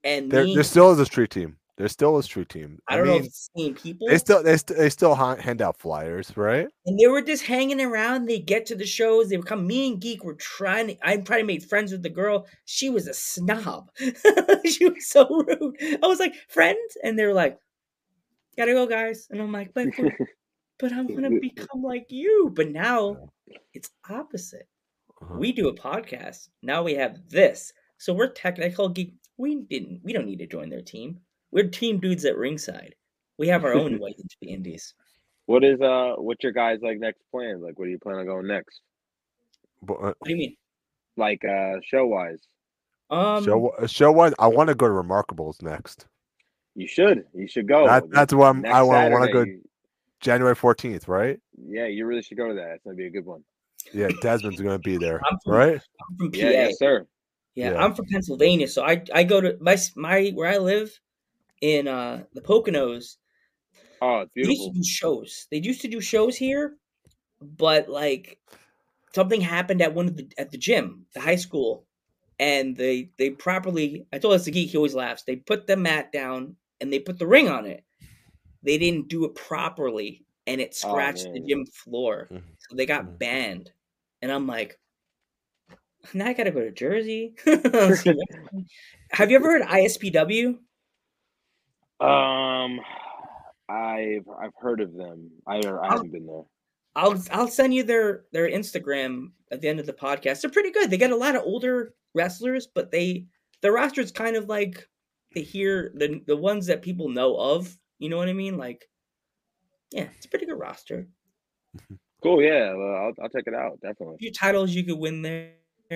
And 0.04 0.30
there, 0.30 0.44
me, 0.44 0.54
there 0.54 0.62
still 0.62 0.90
is 0.92 0.98
a 0.98 1.06
street 1.06 1.30
team. 1.30 1.56
There's 1.76 1.90
still 1.90 2.16
a 2.18 2.22
street 2.22 2.50
team. 2.50 2.78
I 2.86 2.96
don't 2.96 3.08
know 3.08 3.16
if 3.16 3.24
it's 3.24 3.50
the 3.52 3.62
same 3.62 3.74
people. 3.74 4.06
they 4.08 4.18
still 4.18 4.44
they, 4.44 4.56
st- 4.56 4.78
they 4.78 4.88
still 4.90 5.16
hand 5.16 5.60
out 5.60 5.76
flyers, 5.76 6.36
right? 6.36 6.68
and 6.86 6.98
they 6.98 7.08
were 7.08 7.20
just 7.20 7.44
hanging 7.44 7.80
around. 7.80 8.26
They 8.26 8.38
get 8.38 8.66
to 8.66 8.76
the 8.76 8.86
shows. 8.86 9.28
They 9.28 9.36
become. 9.36 9.66
Me 9.66 9.88
and 9.88 10.00
Geek 10.00 10.22
were 10.22 10.34
trying. 10.34 10.88
To, 10.88 10.96
I 11.02 11.16
probably 11.16 11.42
made 11.42 11.64
friends 11.64 11.90
with 11.90 12.04
the 12.04 12.10
girl. 12.10 12.46
She 12.64 12.90
was 12.90 13.08
a 13.08 13.14
snob. 13.14 13.90
she 14.64 14.86
was 14.88 15.08
so 15.08 15.26
rude. 15.28 15.76
I 16.00 16.06
was 16.06 16.20
like, 16.20 16.34
friends, 16.48 16.96
and 17.02 17.18
they 17.18 17.26
were 17.26 17.34
like, 17.34 17.58
"Gotta 18.56 18.72
go, 18.72 18.86
guys." 18.86 19.26
And 19.30 19.40
I'm 19.42 19.50
like, 19.50 19.74
"But, 19.74 19.88
but, 19.98 20.12
but 20.78 20.92
I'm 20.92 21.08
gonna 21.08 21.40
become 21.40 21.82
like 21.82 22.06
you." 22.10 22.52
But 22.54 22.70
now 22.70 23.30
it's 23.72 23.90
opposite. 24.08 24.68
Uh-huh. 25.20 25.38
We 25.38 25.50
do 25.50 25.68
a 25.68 25.74
podcast. 25.74 26.50
Now 26.62 26.84
we 26.84 26.94
have 26.94 27.28
this. 27.28 27.72
So 27.98 28.14
we're 28.14 28.30
technical 28.30 28.88
geek. 28.90 29.14
We 29.38 29.56
didn't. 29.56 30.02
We 30.04 30.12
don't 30.12 30.26
need 30.26 30.38
to 30.38 30.46
join 30.46 30.70
their 30.70 30.82
team. 30.82 31.18
We're 31.54 31.68
team 31.68 32.00
dudes 32.00 32.24
at 32.26 32.36
ringside. 32.36 32.94
We 33.38 33.48
have 33.48 33.64
our 33.64 33.72
own 33.72 33.98
way 34.00 34.14
into 34.18 34.36
the 34.42 34.48
indies. 34.50 34.92
What 35.46 35.62
is 35.64 35.80
uh 35.80 36.14
what's 36.18 36.42
your 36.42 36.52
guys 36.52 36.80
like 36.82 36.98
next 36.98 37.22
plan? 37.30 37.62
Like 37.62 37.78
what 37.78 37.86
do 37.86 37.90
you 37.92 37.98
plan 37.98 38.16
on 38.16 38.26
going 38.26 38.46
next? 38.48 38.80
But, 39.82 39.94
uh, 39.94 40.14
What 40.18 40.24
do 40.24 40.30
you 40.30 40.36
mean? 40.36 40.56
Like 41.16 41.42
uh 41.44 41.74
show 41.84 42.06
wise. 42.06 42.40
Um, 43.10 43.44
show 43.44 43.72
show 43.86 44.10
wise, 44.10 44.32
I 44.38 44.48
want 44.48 44.68
to 44.68 44.74
go 44.74 44.88
to 44.88 44.92
Remarkables 44.92 45.62
next. 45.62 46.06
You 46.74 46.88
should. 46.88 47.24
You 47.34 47.46
should 47.46 47.68
go. 47.68 47.86
That- 47.86 48.10
that's 48.10 48.34
what 48.34 48.46
I'm- 48.46 48.62
Next 48.62 48.74
I 48.74 48.82
wanna- 48.82 49.10
wanna 49.10 49.32
go- 49.32 49.42
you- 49.44 49.60
January 50.20 50.56
14th, 50.56 51.06
right? 51.06 51.38
Yeah, 51.68 51.86
you 51.86 52.06
really 52.06 52.22
should 52.22 52.38
go 52.38 52.48
to 52.48 52.54
that. 52.54 52.70
It's 52.76 52.84
gonna 52.84 52.96
be 52.96 53.06
a 53.06 53.10
good 53.10 53.26
one. 53.26 53.44
Yeah, 53.92 54.08
Desmond's 54.22 54.60
gonna 54.60 54.78
be 54.78 54.96
there, 54.96 55.20
I'm 55.30 55.38
from- 55.44 55.52
right? 55.52 55.80
I'm 56.10 56.16
from 56.16 56.32
PA. 56.32 56.38
Yeah, 56.38 56.50
yes, 56.50 56.78
sir. 56.78 57.06
Yeah, 57.54 57.72
Yeah. 57.72 57.84
I'm 57.84 57.94
from 57.94 58.06
Pennsylvania, 58.06 58.66
so 58.66 58.82
I 58.82 59.04
I 59.12 59.22
go 59.22 59.40
to 59.40 59.56
my 59.60 59.76
my 59.94 60.30
where 60.30 60.48
I 60.50 60.56
live 60.56 60.98
in 61.64 61.88
uh 61.88 62.24
the 62.34 62.42
Poconos. 62.42 63.16
Oh, 64.00 64.20
it's 64.20 64.32
They 64.42 64.48
used 64.48 64.64
to 64.64 64.70
do 64.72 64.84
shows. 64.84 65.46
They 65.50 65.58
used 65.58 65.80
to 65.82 65.88
do 65.88 66.00
shows 66.00 66.36
here, 66.36 66.76
but 67.40 67.88
like 67.88 68.40
something 69.14 69.40
happened 69.40 69.82
at 69.82 69.94
one 69.94 70.08
of 70.08 70.16
the 70.16 70.30
at 70.38 70.50
the 70.52 70.58
gym, 70.58 71.06
the 71.14 71.20
high 71.20 71.36
school, 71.36 71.86
and 72.40 72.76
they 72.76 73.10
they 73.18 73.30
properly. 73.30 74.06
I 74.12 74.18
told 74.18 74.34
us 74.34 74.44
the 74.46 74.52
geek. 74.52 74.70
He 74.70 74.76
always 74.78 74.94
laughs. 74.94 75.24
They 75.24 75.36
put 75.36 75.66
the 75.66 75.76
mat 75.76 76.12
down 76.12 76.56
and 76.80 76.92
they 76.92 77.00
put 77.00 77.18
the 77.18 77.26
ring 77.28 77.48
on 77.48 77.66
it. 77.66 77.84
They 78.62 78.78
didn't 78.78 79.08
do 79.08 79.24
it 79.26 79.34
properly, 79.36 80.26
and 80.46 80.60
it 80.60 80.74
Oh, 80.84 80.88
scratched 80.88 81.28
the 81.34 81.40
gym 81.40 81.66
floor. 81.66 82.32
Mhm. 82.32 82.56
So 82.58 82.76
they 82.76 82.86
got 82.86 83.06
Mhm. 83.06 83.18
banned, 83.18 83.72
and 84.22 84.32
I'm 84.32 84.46
like, 84.48 84.78
now 86.12 86.26
I 86.26 86.32
gotta 86.32 86.50
go 86.50 86.60
to 86.60 86.70
Jersey. 86.70 87.34
Have 89.10 89.30
you 89.30 89.36
ever 89.36 89.50
heard 89.50 89.62
ISPW? 89.62 90.58
Um, 92.04 92.80
I've 93.68 94.28
I've 94.40 94.54
heard 94.58 94.80
of 94.80 94.94
them. 94.94 95.30
I 95.46 95.56
I 95.56 95.88
haven't 95.88 96.12
been 96.12 96.26
there. 96.26 96.42
I'll 96.96 97.22
I'll 97.32 97.48
send 97.48 97.74
you 97.74 97.82
their 97.82 98.24
their 98.32 98.48
Instagram 98.48 99.30
at 99.50 99.60
the 99.60 99.68
end 99.68 99.80
of 99.80 99.86
the 99.86 99.92
podcast. 99.92 100.40
They're 100.40 100.50
pretty 100.50 100.70
good. 100.70 100.90
They 100.90 100.96
get 100.96 101.10
a 101.10 101.16
lot 101.16 101.34
of 101.36 101.42
older 101.42 101.94
wrestlers, 102.14 102.66
but 102.66 102.90
they 102.90 103.26
the 103.62 103.72
roster 103.72 104.00
is 104.00 104.12
kind 104.12 104.36
of 104.36 104.48
like 104.48 104.86
they 105.34 105.42
hear 105.42 105.92
the 105.94 106.20
the 106.26 106.36
ones 106.36 106.66
that 106.66 106.82
people 106.82 107.08
know 107.08 107.36
of. 107.36 107.76
You 107.98 108.10
know 108.10 108.16
what 108.16 108.28
I 108.28 108.32
mean? 108.32 108.56
Like, 108.58 108.88
yeah, 109.92 110.08
it's 110.16 110.26
a 110.26 110.28
pretty 110.28 110.46
good 110.46 110.58
roster. 110.58 111.08
Cool. 112.22 112.42
Yeah, 112.42 112.72
well, 112.72 112.94
I'll 112.94 113.12
I'll 113.22 113.28
check 113.28 113.44
it 113.46 113.52
out. 113.52 113.74
A 113.74 113.88
Definitely. 113.88 114.16
few 114.18 114.32
titles 114.32 114.70
you 114.70 114.82
could 114.82 114.96
win 114.98 115.20
there. 115.20 115.50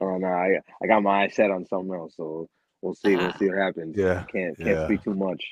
oh 0.00 0.18
no, 0.18 0.26
I 0.26 0.58
I 0.82 0.86
got 0.88 1.04
my 1.04 1.22
eyes 1.22 1.36
set 1.36 1.52
on 1.52 1.64
something 1.66 1.94
else, 1.94 2.16
so 2.16 2.48
we'll 2.82 2.94
see. 2.94 3.16
We'll 3.18 3.32
Ah. 3.32 3.38
see 3.38 3.48
what 3.48 3.58
happens. 3.58 3.96
Yeah, 3.96 4.26
Can't 4.32 4.58
can't 4.60 4.80
yeah. 4.80 4.86
speak 4.86 5.04
too 5.04 5.14
much. 5.14 5.44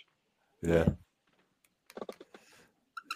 Yeah. 0.62 0.88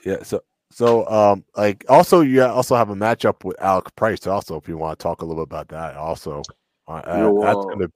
Yeah. 0.05 0.23
So 0.25 0.43
so 0.71 1.07
um 1.09 1.45
like 1.57 1.85
also 1.89 2.23
you 2.23 2.43
also 2.45 2.77
have 2.77 2.91
a 2.91 2.95
matchup 2.97 3.45
with 3.45 3.61
Alec 3.63 3.95
Price 3.97 4.27
also 4.27 4.57
if 4.59 4.69
you 4.69 4.79
want 4.79 4.99
to 4.99 5.03
talk 5.03 5.23
a 5.23 5.25
little 5.25 5.45
bit 5.47 5.51
about 5.53 5.69
that 5.69 5.97
also. 5.97 6.43
Uh, 6.89 7.03
Yeah, 7.13 7.31
uh, 7.31 7.33
that's 7.41 7.65
gonna 7.67 7.89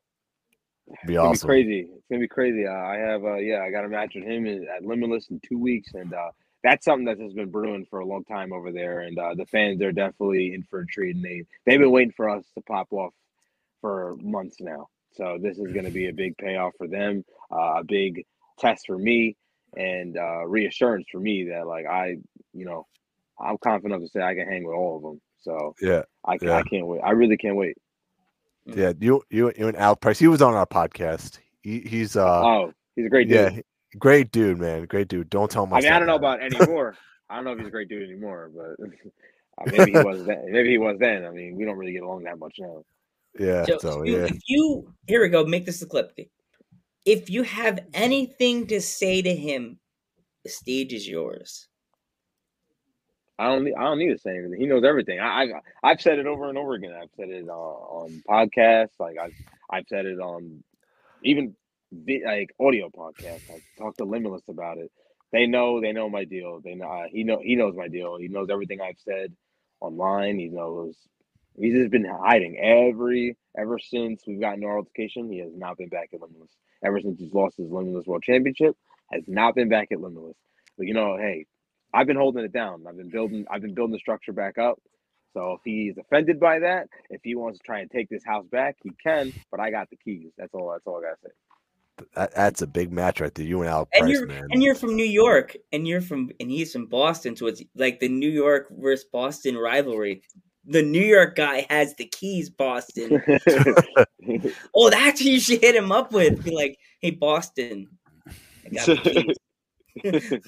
be 1.05 1.17
It's 1.17 1.23
gonna 1.23 1.31
awesome. 1.31 1.49
be 1.49 1.65
crazy. 1.65 1.89
It's 1.93 2.07
gonna 2.11 2.21
be 2.21 2.29
crazy. 2.29 2.67
Uh, 2.67 2.73
I 2.73 2.97
have 2.97 3.25
uh 3.25 3.37
yeah, 3.37 3.63
I 3.63 3.71
got 3.71 3.85
a 3.87 3.89
match 3.91 4.15
with 4.17 4.25
him 4.25 4.47
at 4.47 4.85
Limitless 4.85 5.31
in 5.31 5.41
two 5.41 5.59
weeks, 5.59 5.95
and 5.95 6.13
uh 6.15 6.31
that's 6.65 6.85
something 6.85 7.07
that 7.07 7.21
has 7.21 7.35
been 7.35 7.51
brewing 7.51 7.87
for 7.91 8.01
a 8.01 8.07
long 8.07 8.25
time 8.25 8.53
over 8.53 8.73
there. 8.73 9.01
And 9.01 9.19
uh 9.19 9.35
the 9.37 9.47
fans 9.47 9.83
are 9.83 9.93
definitely 9.93 10.55
in 10.55 10.65
for 10.65 10.81
a 10.81 10.87
treat, 10.87 11.17
and 11.17 11.25
they 11.25 11.45
they've 11.67 11.81
been 11.81 11.93
waiting 11.93 12.13
for 12.17 12.29
us 12.31 12.45
to 12.55 12.63
pop 12.63 12.93
off 12.93 13.15
for 13.81 14.17
months 14.23 14.57
now. 14.61 14.89
So 15.19 15.37
this 15.41 15.59
is 15.59 15.73
gonna 15.73 15.91
be 15.91 16.09
a 16.09 16.13
big 16.13 16.37
payoff 16.39 16.75
for 16.79 16.87
them, 16.87 17.25
uh, 17.51 17.81
a 17.81 17.85
big 17.85 18.25
test 18.59 18.87
for 18.87 18.97
me, 18.97 19.37
and 19.77 20.17
uh 20.17 20.47
reassurance 20.47 21.07
for 21.11 21.19
me 21.19 21.49
that 21.51 21.67
like 21.67 21.87
I, 21.87 22.19
you 22.55 22.65
know, 22.65 22.87
I'm 23.41 23.59
confident 23.59 23.95
enough 23.95 24.07
to 24.07 24.13
say 24.13 24.23
I 24.23 24.35
can 24.35 24.47
hang 24.47 24.65
with 24.65 24.77
all 24.77 24.97
of 24.97 25.03
them. 25.03 25.21
So 25.41 25.75
Yeah. 25.83 26.03
I, 26.25 26.39
Yeah. 26.41 26.57
I 26.57 26.63
can't 26.63 26.87
wait. 26.87 27.01
I 27.01 27.11
really 27.11 27.37
can't 27.37 27.57
wait. 27.57 27.77
Yeah, 28.65 28.93
you 29.01 29.23
you 29.31 29.53
you 29.57 29.69
and 29.69 29.77
Alec 29.77 30.01
Price. 30.01 30.19
He 30.19 30.29
was 30.29 30.43
on 30.43 30.55
our 30.55 30.67
podcast. 30.67 31.39
He, 31.63 31.81
he's 31.81 32.17
uh 32.17 32.43
oh, 32.45 32.73
he's 32.95 33.07
a 33.07 33.09
great 33.09 33.29
dude. 33.29 33.55
yeah, 33.55 33.61
great 33.99 34.31
dude, 34.31 34.59
man. 34.59 34.85
Great 34.85 35.09
dude. 35.09 35.31
Don't 35.31 35.51
tell 35.51 35.65
him 35.65 35.73
I 35.73 35.81
mean, 35.81 35.91
I 35.91 35.99
don't 35.99 36.07
know 36.07 36.19
that. 36.19 36.39
about 36.39 36.43
anymore. 36.43 36.95
I 37.31 37.37
don't 37.37 37.45
know 37.45 37.53
if 37.53 37.59
he's 37.59 37.69
a 37.69 37.71
great 37.71 37.89
dude 37.89 38.09
anymore, 38.09 38.51
but 38.55 38.87
uh, 39.59 39.71
maybe 39.77 39.93
he 39.93 39.99
was 39.99 40.25
then. 40.25 40.53
Maybe 40.53 40.71
he 40.71 40.79
was 40.79 40.99
then. 40.99 41.25
I 41.25 41.31
mean, 41.31 41.57
we 41.57 41.65
don't 41.65 41.77
really 41.77 41.93
get 41.93 42.03
along 42.03 42.25
that 42.25 42.39
much 42.39 42.57
now. 42.59 42.85
Yeah, 43.39 43.65
So, 43.67 43.79
so 43.79 44.03
if 44.03 44.09
you, 44.09 44.17
yeah. 44.19 44.25
if 44.27 44.39
you 44.47 44.95
here 45.07 45.23
we 45.23 45.29
go, 45.29 45.45
make 45.45 45.67
this 45.67 45.83
a 45.83 45.87
clip. 45.87 46.13
If 47.07 47.31
you 47.31 47.43
have 47.45 47.81
anything 47.95 48.67
to 48.67 48.81
say 48.81 49.23
to 49.23 49.35
him, 49.35 49.79
the 50.45 50.51
stage 50.51 50.93
is 50.93 51.09
yours. 51.09 51.69
I 53.39 53.47
don't. 53.47 53.65
Need, 53.65 53.75
I 53.75 53.85
don't 53.85 53.99
need 53.99 54.13
to 54.13 54.19
say 54.19 54.37
anything. 54.37 54.61
He 54.61 54.67
knows 54.67 54.85
everything. 54.85 55.21
I, 55.21 55.43
I've 55.43 55.51
I've 55.85 56.01
said 56.01 56.19
it 56.19 56.27
over 56.27 56.49
and 56.49 56.59
over 56.59 56.75
again. 56.75 56.93
I've 57.01 57.11
said 57.17 57.29
it 57.29 57.49
uh, 57.49 57.53
on 57.53 58.23
podcasts. 58.29 58.99
Like 58.99 59.17
I've 59.17 59.35
I've 59.71 59.85
said 59.89 60.07
it 60.07 60.19
on 60.19 60.65
even 61.23 61.55
vi- 61.93 62.25
like 62.25 62.51
audio 62.61 62.91
podcasts. 62.91 63.49
I've 63.55 63.63
talked 63.79 63.99
to 63.99 64.05
Limitless 64.05 64.49
about 64.49 64.79
it. 64.79 64.91
They 65.31 65.47
know. 65.47 65.81
They 65.81 65.93
know 65.93 66.09
my 66.09 66.25
deal. 66.25 66.61
They 66.65 66.75
know. 66.75 66.89
Uh, 66.91 67.05
he 67.11 67.23
know. 67.23 67.39
He 67.41 67.55
knows 67.55 67.77
my 67.77 67.87
deal. 67.87 68.17
He 68.17 68.27
knows 68.27 68.49
everything 68.51 68.81
I've 68.81 68.99
said 68.99 69.33
online. 69.81 70.39
He 70.39 70.49
knows. 70.49 70.97
He's 71.59 71.75
just 71.75 71.91
been 71.91 72.05
hiding 72.05 72.57
every 72.59 73.37
ever 73.59 73.79
since 73.79 74.23
we've 74.27 74.41
gotten 74.41 74.65
our 74.65 74.77
altercation. 74.77 75.31
He 75.31 75.39
has 75.39 75.51
not 75.55 75.77
been 75.79 75.89
back 75.89 76.11
at 76.15 76.21
Limitless. 76.21 76.51
Ever 76.85 77.01
since 77.01 77.19
he's 77.19 77.33
lost 77.33 77.57
his 77.57 77.71
Limitless 77.71 78.07
World 78.07 78.23
Championship, 78.23 78.77
has 79.13 79.25
not 79.27 79.55
been 79.55 79.69
back 79.69 79.89
at 79.91 80.01
Limitless. 80.01 80.37
But 80.77 80.87
you 80.87 80.95
know, 80.95 81.17
hey, 81.17 81.47
I've 81.93 82.07
been 82.07 82.17
holding 82.17 82.45
it 82.45 82.53
down. 82.53 82.85
I've 82.89 82.97
been 82.97 83.11
building. 83.11 83.45
I've 83.51 83.63
been 83.63 83.75
building 83.75 83.93
the 83.93 83.99
structure 83.99 84.33
back 84.33 84.59
up. 84.59 84.79
So 85.35 85.53
if 85.53 85.61
he's 85.65 85.97
offended 85.99 86.41
by 86.41 86.59
that, 86.61 86.89
if 87.11 87.21
he 87.23 87.35
wants 87.35 87.59
to 87.59 87.65
try 87.65 87.81
and 87.81 87.91
take 87.91 88.09
this 88.09 88.25
house 88.25 88.47
back, 88.47 88.77
he 88.83 88.91
can. 89.03 89.33
But 89.51 89.61
I 89.61 89.71
got 89.71 89.91
the 89.91 89.97
keys. 89.97 90.31
That's 90.39 90.55
all. 90.55 90.71
That's 90.73 90.87
all 90.87 90.99
I 90.99 91.03
gotta 91.03 91.17
say. 91.25 91.31
That, 92.15 92.35
that's 92.35 92.63
a 92.63 92.67
big 92.67 92.93
match 92.93 93.21
right 93.21 93.35
there. 93.35 93.45
You 93.45 93.61
and 93.63 93.69
Alec 93.69 93.89
And 93.93 94.03
Price, 94.03 94.13
you're 94.13 94.27
man. 94.27 94.47
and 94.51 94.63
you're 94.63 94.75
from 94.75 94.95
New 94.95 95.05
York, 95.05 95.57
and 95.73 95.87
you're 95.87 96.01
from 96.01 96.31
and 96.39 96.51
he's 96.51 96.73
from 96.73 96.87
Boston, 96.87 97.37
so 97.37 97.47
it's 97.47 97.63
like 97.75 97.99
the 98.01 98.09
New 98.09 98.29
York 98.29 98.69
versus 98.79 99.07
Boston 99.13 99.57
rivalry. 99.57 100.23
The 100.71 100.83
New 100.83 101.01
York 101.05 101.35
guy 101.35 101.67
has 101.71 101.95
the 101.97 102.05
keys, 102.05 102.51
Boston. 102.51 103.23
oh, 104.75 104.91
that's 104.91 105.21
who 105.21 105.31
you 105.31 105.41
should 105.41 105.63
hit 105.63 105.75
him 105.75 105.91
up 105.91 106.13
with. 106.13 106.45
Be 106.45 106.51
like, 106.55 106.79
hey, 107.01 107.11
Boston, 107.13 107.89
I 108.29 108.69
got 108.75 109.03
keys. 109.03 109.37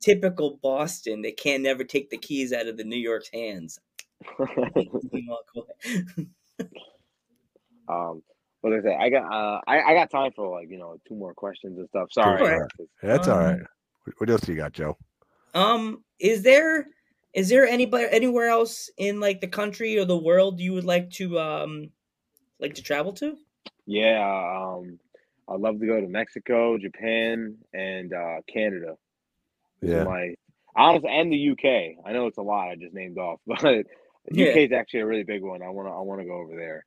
Typical 0.00 0.58
Boston. 0.62 1.22
They 1.22 1.32
can't 1.32 1.62
never 1.62 1.84
take 1.84 2.10
the 2.10 2.18
keys 2.18 2.52
out 2.52 2.66
of 2.66 2.76
the 2.76 2.84
New 2.84 2.98
York's 2.98 3.30
hands. 3.32 3.78
um, 7.88 8.22
what 8.60 8.70
did 8.70 8.80
I 8.80 8.82
say? 8.82 8.96
I 9.00 9.08
got. 9.10 9.32
Uh, 9.32 9.60
I, 9.66 9.80
I 9.82 9.94
got 9.94 10.10
time 10.10 10.32
for 10.34 10.48
like 10.58 10.68
you 10.70 10.78
know 10.78 10.96
two 11.06 11.14
more 11.14 11.34
questions 11.34 11.78
and 11.78 11.88
stuff. 11.88 12.08
Sorry. 12.12 12.42
Alright. 12.42 12.70
that's 13.02 13.28
all 13.28 13.38
right. 13.38 13.54
Um, 13.60 13.66
What- 14.04 14.14
What 14.20 14.30
else 14.30 14.48
you 14.48 14.56
got, 14.56 14.72
Joe? 14.72 14.96
Um, 15.54 16.04
is 16.18 16.42
there 16.42 16.88
is 17.36 17.48
there 17.50 17.66
anybody 17.66 18.08
anywhere 18.10 18.48
else 18.48 18.90
in 18.96 19.20
like 19.20 19.40
the 19.40 19.46
country 19.46 19.96
or 19.98 20.04
the 20.04 20.16
world 20.16 20.58
you 20.58 20.72
would 20.72 20.84
like 20.84 21.10
to 21.12 21.38
um 21.38 21.90
like 22.58 22.74
to 22.74 22.82
travel 22.82 23.12
to? 23.12 23.36
Yeah. 23.86 24.18
Um, 24.58 24.98
I'd 25.48 25.60
love 25.60 25.78
to 25.78 25.86
go 25.86 26.00
to 26.00 26.08
Mexico, 26.08 26.76
Japan, 26.78 27.56
and 27.72 28.12
uh, 28.12 28.38
Canada. 28.52 28.96
Yeah. 29.80 30.02
My 30.04 30.34
honestly, 30.74 31.10
and 31.10 31.30
the 31.32 31.50
UK. 31.50 32.04
I 32.04 32.12
know 32.12 32.26
it's 32.26 32.38
a 32.38 32.42
lot 32.42 32.68
I 32.70 32.74
just 32.74 32.94
named 32.94 33.18
off, 33.18 33.38
but 33.46 33.60
the 33.60 33.84
Yeah. 34.32 34.50
UK 34.50 34.56
is 34.56 34.72
actually 34.72 35.00
a 35.00 35.06
really 35.06 35.22
big 35.22 35.42
one. 35.42 35.62
I 35.62 35.68
wanna 35.68 35.96
I 35.96 36.00
wanna 36.00 36.24
go 36.24 36.38
over 36.38 36.56
there. 36.56 36.84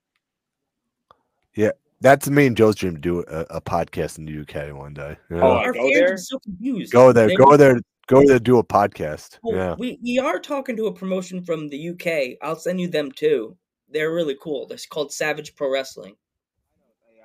Yeah, 1.56 1.72
that's 2.02 2.30
me 2.30 2.48
and 2.48 2.58
Joe's 2.58 2.76
dream 2.76 2.96
to 2.96 3.00
do 3.02 3.20
a, 3.22 3.46
a 3.58 3.62
podcast 3.62 4.18
in 4.18 4.26
the 4.26 4.40
UK 4.42 4.76
one 4.76 4.94
day. 4.94 5.16
Yeah. 5.30 5.42
Oh, 5.42 5.52
Our 5.58 5.74
go 5.74 5.80
fans 5.82 5.94
there? 5.94 6.14
are 6.14 6.18
so 6.18 6.40
confused. 6.40 6.92
go 6.92 7.12
there, 7.12 7.28
They- 7.28 7.36
go 7.36 7.56
there, 7.58 7.80
go 8.10 8.26
there, 8.26 8.40
do 8.40 8.58
a 8.58 8.64
podcast. 8.64 9.38
Well, 9.44 9.56
yeah. 9.56 9.76
we 9.78 10.00
we 10.04 10.20
are 10.20 10.40
talking 10.40 10.76
to 10.78 10.88
a 10.88 10.94
promotion 10.94 11.44
from 11.44 11.70
the 11.70 11.90
UK. 11.90 12.38
I'll 12.42 12.56
send 12.56 12.82
you 12.82 12.88
them 12.88 13.12
too. 13.12 13.56
They're 13.90 14.14
really 14.14 14.38
cool. 14.42 14.68
They're 14.68 14.78
called 14.90 15.14
Savage 15.14 15.56
Pro 15.56 15.72
Wrestling. 15.72 16.16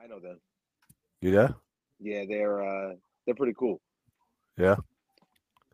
I 0.03 0.07
know 0.07 0.21
them. 0.21 0.39
You 1.21 1.31
there? 1.31 1.55
Yeah, 1.99 2.25
they're 2.29 2.63
uh 2.63 2.95
they're 3.25 3.35
pretty 3.35 3.55
cool. 3.59 3.81
Yeah. 4.59 4.77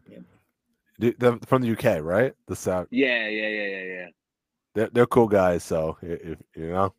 Yep. 0.09 0.23
They- 0.99 1.15
They're 1.19 1.39
from 1.47 1.63
the 1.63 1.73
UK, 1.73 2.03
right? 2.03 2.33
The 2.47 2.57
South. 2.57 2.87
Yeah, 2.91 3.27
yeah, 3.27 3.49
yeah, 3.49 3.67
yeah, 3.67 3.83
yeah. 3.83 4.07
They're, 4.75 4.91
they're 4.93 5.07
cool 5.07 5.27
guys. 5.29 5.65
So 5.65 5.99
if 6.03 6.39
you 6.55 6.71
know. 6.71 6.95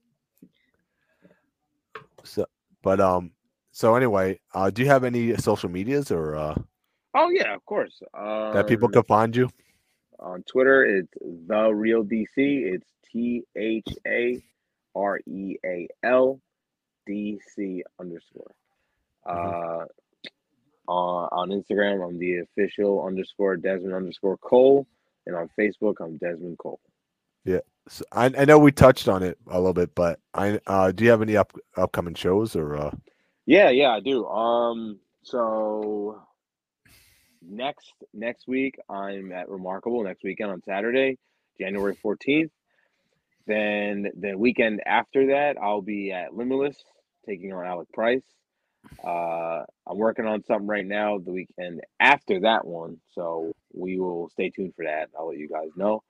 So, 2.24 2.46
but 2.82 3.00
um. 3.00 3.32
So 3.74 3.96
anyway, 3.96 4.38
uh, 4.54 4.70
do 4.70 4.82
you 4.82 4.90
have 4.90 5.06
any 5.06 5.38
social 5.38 5.70
medias 5.70 6.12
or 6.12 6.36
uh, 6.36 6.56
Oh 7.14 7.30
yeah, 7.30 7.54
of 7.54 7.66
course. 7.66 8.02
Um, 8.14 8.54
that 8.54 8.68
people 8.68 8.90
can 8.90 9.04
find 9.04 9.36
you? 9.36 9.50
on 10.20 10.44
Twitter, 10.44 10.86
it's 10.86 11.12
the 11.48 11.70
real 11.74 12.04
DC. 12.04 12.28
It's 12.38 12.88
T 13.12 13.44
H 13.56 13.88
A 14.08 14.42
R 14.96 15.20
E 15.26 15.58
A 15.66 15.88
L 16.04 16.40
D 17.08 17.40
C 17.56 17.84
underscore. 18.00 18.52
Mhm. 19.28 19.82
Uh, 19.82 19.86
on, 20.88 21.30
on 21.32 21.50
Instagram, 21.50 22.08
I'm 22.08 22.18
the 22.20 22.40
official 22.40 23.06
underscore 23.06 23.56
Desmond 23.58 23.94
underscore 23.94 24.38
Cole, 24.38 24.88
and 25.26 25.36
on 25.36 25.50
Facebook, 25.58 25.96
I'm 26.00 26.18
Desmond 26.18 26.58
Cole. 26.58 26.80
So 27.88 28.06
I, 28.12 28.26
I 28.38 28.46
know 28.46 28.60
we 28.60 28.72
touched 28.72 29.08
on 29.08 29.24
it 29.24 29.38
a 29.48 29.58
little 29.58 29.74
bit, 29.74 29.96
but 29.96 30.20
I 30.34 30.60
uh, 30.68 30.92
do 30.92 31.04
you 31.04 31.10
have 31.10 31.22
any 31.22 31.36
up, 31.36 31.58
upcoming 31.76 32.14
shows 32.14 32.56
or 32.56 32.76
uh, 32.76 32.92
Yeah, 33.46 33.70
yeah, 33.70 33.90
I 33.90 34.00
do. 34.00 34.26
Um, 34.28 35.00
so 35.24 36.22
next 37.42 37.94
next 38.14 38.48
week 38.48 38.78
I'm 38.90 39.32
at 39.32 39.50
Remarkable 39.50 40.04
next 40.04 40.24
weekend 40.24 40.52
on 40.52 40.62
Saturday, 40.64 41.18
January 41.60 41.96
14th. 42.04 42.52
Then 43.48 44.08
the 44.18 44.38
weekend 44.38 44.82
after 44.86 45.28
that, 45.28 45.58
I'll 45.62 45.82
be 45.82 46.12
at 46.12 46.34
Limitless 46.34 46.78
taking 47.28 47.54
on 47.54 47.66
Alec 47.66 47.92
Price. 47.92 48.24
Uh, 49.04 49.64
I'm 49.88 49.98
working 49.98 50.26
on 50.26 50.44
something 50.44 50.68
right 50.68 50.86
now 50.86 51.20
the 51.20 51.32
weekend 51.32 51.82
after 52.00 52.42
that 52.42 52.66
one, 52.66 53.00
so 53.14 53.54
we 53.74 54.00
will 54.00 54.30
stay 54.30 54.50
tuned 54.50 54.74
for 54.76 54.86
that. 54.86 55.10
I'll 55.18 55.30
let 55.30 55.38
you 55.38 55.48
guys 55.48 55.70
know. 55.76 56.04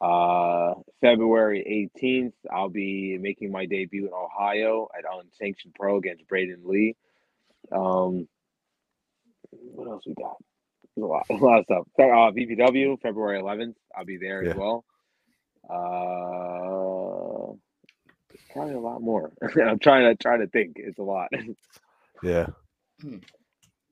Uh, 0.00 0.74
February 1.00 1.88
18th, 2.02 2.32
I'll 2.52 2.68
be 2.68 3.18
making 3.18 3.52
my 3.52 3.66
debut 3.66 4.06
in 4.06 4.12
Ohio 4.12 4.88
at 4.96 5.04
Unsanctioned 5.10 5.74
Pro 5.74 5.96
against 5.98 6.26
Braden 6.26 6.62
Lee. 6.64 6.96
Um, 7.70 8.26
what 9.50 9.88
else 9.88 10.02
we 10.06 10.14
got? 10.14 10.36
A 10.96 11.00
lot, 11.00 11.24
a 11.30 11.34
lot 11.34 11.58
of 11.60 11.64
stuff. 11.64 11.86
Uh, 11.98 12.30
VPW, 12.32 13.00
February 13.00 13.40
11th, 13.40 13.74
I'll 13.96 14.04
be 14.04 14.18
there 14.18 14.42
Yeah. 14.44 14.50
as 14.50 14.56
well. 14.56 14.84
Uh, 15.70 17.52
probably 18.52 18.74
a 18.74 18.80
lot 18.80 19.00
more. 19.02 19.32
I'm 19.64 19.78
trying 19.78 20.04
to 20.04 20.14
try 20.20 20.36
to 20.36 20.46
think. 20.48 20.72
It's 20.76 20.98
a 20.98 21.02
lot. 21.02 21.28
Yeah. 22.24 22.46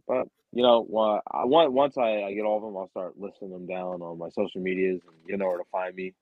But 0.07 0.29
you 0.53 0.63
know, 0.63 0.87
uh, 0.97 1.19
I 1.37 1.45
want 1.47 1.73
once 1.73 1.99
I, 1.99 2.23
I 2.23 2.33
get 2.33 2.45
all 2.45 2.59
of 2.59 2.63
them, 2.63 2.77
I'll 2.77 2.89
start 2.91 3.19
listing 3.19 3.51
them 3.51 3.67
down 3.67 4.03
on 4.03 4.19
my 4.19 4.29
social 4.29 4.61
medias, 4.61 5.01
and 5.05 5.17
you 5.27 5.37
know 5.37 5.47
where 5.49 5.59
to 5.59 5.65
find 5.73 5.97
me. 5.97 6.15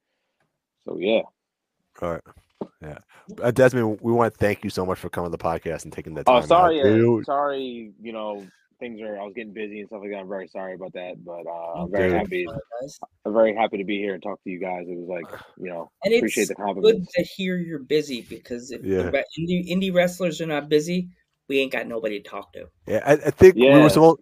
So 0.86 0.96
yeah, 0.98 1.20
All 2.00 2.12
right. 2.12 2.22
Yeah. 2.80 2.96
Uh, 3.42 3.50
Desmond, 3.50 3.98
we 4.00 4.10
want 4.10 4.32
to 4.32 4.38
thank 4.38 4.64
you 4.64 4.70
so 4.70 4.86
much 4.86 4.98
for 4.98 5.10
coming 5.10 5.30
to 5.30 5.36
the 5.36 5.42
podcast 5.44 5.84
and 5.84 5.92
taking 5.92 6.14
the 6.14 6.24
time. 6.24 6.42
oh 6.42 6.46
sorry, 6.46 6.80
out. 6.80 7.20
uh, 7.20 7.24
sorry, 7.24 7.92
you 8.00 8.12
know 8.14 8.46
things 8.78 9.00
are. 9.00 9.18
I 9.18 9.24
was 9.24 9.32
getting 9.34 9.52
busy 9.52 9.80
and 9.80 9.88
stuff 9.88 10.00
like 10.02 10.10
that. 10.10 10.18
I'm 10.18 10.28
very 10.28 10.48
sorry 10.48 10.74
about 10.74 10.92
that, 10.94 11.24
but 11.24 11.46
uh, 11.46 11.82
I'm 11.82 11.90
very 11.90 12.10
Dude. 12.10 12.18
happy. 12.18 12.46
guys. 12.80 12.98
I'm 13.24 13.32
very 13.32 13.54
happy 13.54 13.78
to 13.78 13.84
be 13.84 13.98
here 13.98 14.14
and 14.14 14.22
talk 14.22 14.42
to 14.44 14.50
you 14.50 14.58
guys. 14.60 14.86
It 14.88 14.96
was 14.96 15.08
like 15.08 15.26
you 15.58 15.68
know 15.70 15.90
And 16.04 16.14
appreciate 16.14 16.50
it's 16.50 16.58
the 16.58 16.80
good 16.80 17.06
to 17.16 17.22
hear 17.22 17.58
you're 17.58 17.80
busy 17.80 18.22
because 18.28 18.70
if 18.70 18.84
Yeah. 18.84 19.02
the 19.02 19.12
re- 19.12 19.24
indie, 19.38 19.70
indie 19.70 19.94
wrestlers 19.94 20.40
are 20.40 20.46
not 20.46 20.68
busy, 20.68 21.08
we 21.48 21.60
ain't 21.60 21.72
got 21.72 21.86
nobody 21.86 22.20
to 22.20 22.28
talk 22.28 22.52
to. 22.54 22.68
Yeah, 22.86 23.02
I, 23.04 23.12
I 23.12 23.30
think 23.30 23.56
we 23.56 23.68
were 23.68 23.88
supposed. 23.88 24.20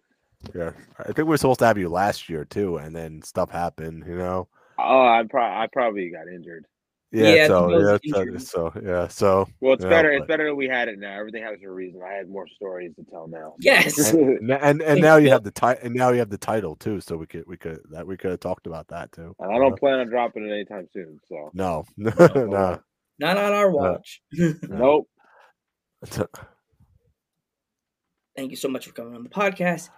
Yeah, 0.54 0.72
I 0.98 1.04
think 1.04 1.18
we 1.18 1.24
were 1.24 1.38
supposed 1.38 1.58
to 1.60 1.66
have 1.66 1.78
you 1.78 1.88
last 1.88 2.28
year 2.28 2.44
too, 2.44 2.76
and 2.76 2.94
then 2.94 3.22
stuff 3.22 3.50
happened. 3.50 4.04
You 4.06 4.16
know. 4.16 4.48
Oh, 4.78 5.06
I 5.06 5.22
pro- 5.28 5.42
I 5.42 5.66
probably 5.72 6.10
got 6.10 6.28
injured. 6.28 6.66
Yeah. 7.12 7.34
Yeah, 7.34 7.46
so 7.46 7.68
think 7.98 8.16
I 8.16 8.24
was 8.24 8.32
yeah, 8.32 8.38
so, 8.38 8.72
so 8.74 8.80
yeah. 8.84 9.08
So 9.08 9.48
Well, 9.60 9.74
it's 9.74 9.84
Yeah, 9.84 9.90
better. 9.90 10.12
It's 10.12 10.26
better 10.26 10.46
that 10.46 10.54
we 10.54 10.66
had 10.66 10.88
it 10.88 10.98
now. 10.98 11.18
Everything 11.18 11.42
happens 11.42 11.62
for 11.62 11.70
a 11.70 11.72
reason. 11.72 12.02
I 12.02 12.12
had 12.12 12.28
more 12.28 12.48
stories 12.48 12.94
to 12.96 13.04
tell 13.04 13.28
now. 13.28 13.54
Yes. 13.60 14.12
and 14.12 14.50
and, 14.50 14.82
and 14.82 15.00
now 15.00 15.16
you 15.16 15.26
you. 15.26 15.30
have 15.30 15.44
the 15.44 15.52
title, 15.52 15.86
and 15.86 15.94
now 15.94 16.10
you 16.10 16.18
have 16.18 16.30
the 16.30 16.38
title 16.38 16.74
too. 16.74 17.00
So 17.00 17.16
we 17.16 17.26
could 17.26 17.44
we 17.46 17.56
could 17.56 17.80
that 17.90 18.06
we 18.06 18.16
could 18.16 18.32
have 18.32 18.40
talked 18.40 18.66
about 18.66 18.88
that 18.88 19.12
too. 19.12 19.34
And 19.38 19.52
I 19.52 19.58
don't 19.58 19.70
know? 19.70 19.76
plan 19.76 20.00
on 20.00 20.08
dropping 20.08 20.46
it 20.46 20.52
anytime 20.52 20.88
soon. 20.92 21.20
So 21.28 21.50
No, 21.54 21.84
no, 21.96 22.12
no. 22.18 22.80
Not 23.18 23.38
on 23.38 23.52
our 23.52 23.70
watch. 23.70 24.20
nope. 24.32 25.08
Thank 28.36 28.50
you 28.50 28.56
so 28.56 28.68
much 28.68 28.86
for 28.86 28.92
coming 28.92 29.14
on 29.14 29.22
the 29.22 29.30
podcast. 29.30 29.88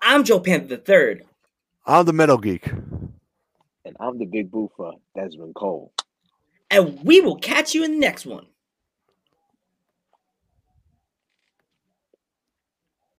I'm 0.00 0.24
Joe 0.24 0.40
Panther 0.40 0.68
the 0.68 0.78
Third. 0.78 1.24
I'm 1.84 2.06
the 2.06 2.12
metal 2.12 2.38
geek. 2.38 2.66
And 2.68 3.96
I'm 4.00 4.18
the 4.18 4.24
big 4.24 4.50
boofer, 4.50 4.92
Desmond 5.14 5.54
Cole. 5.54 5.92
And 6.72 6.98
we 7.04 7.20
will 7.20 7.36
catch 7.36 7.74
you 7.74 7.84
in 7.84 7.92
the 7.92 7.98
next 7.98 8.26
one. 8.26 8.46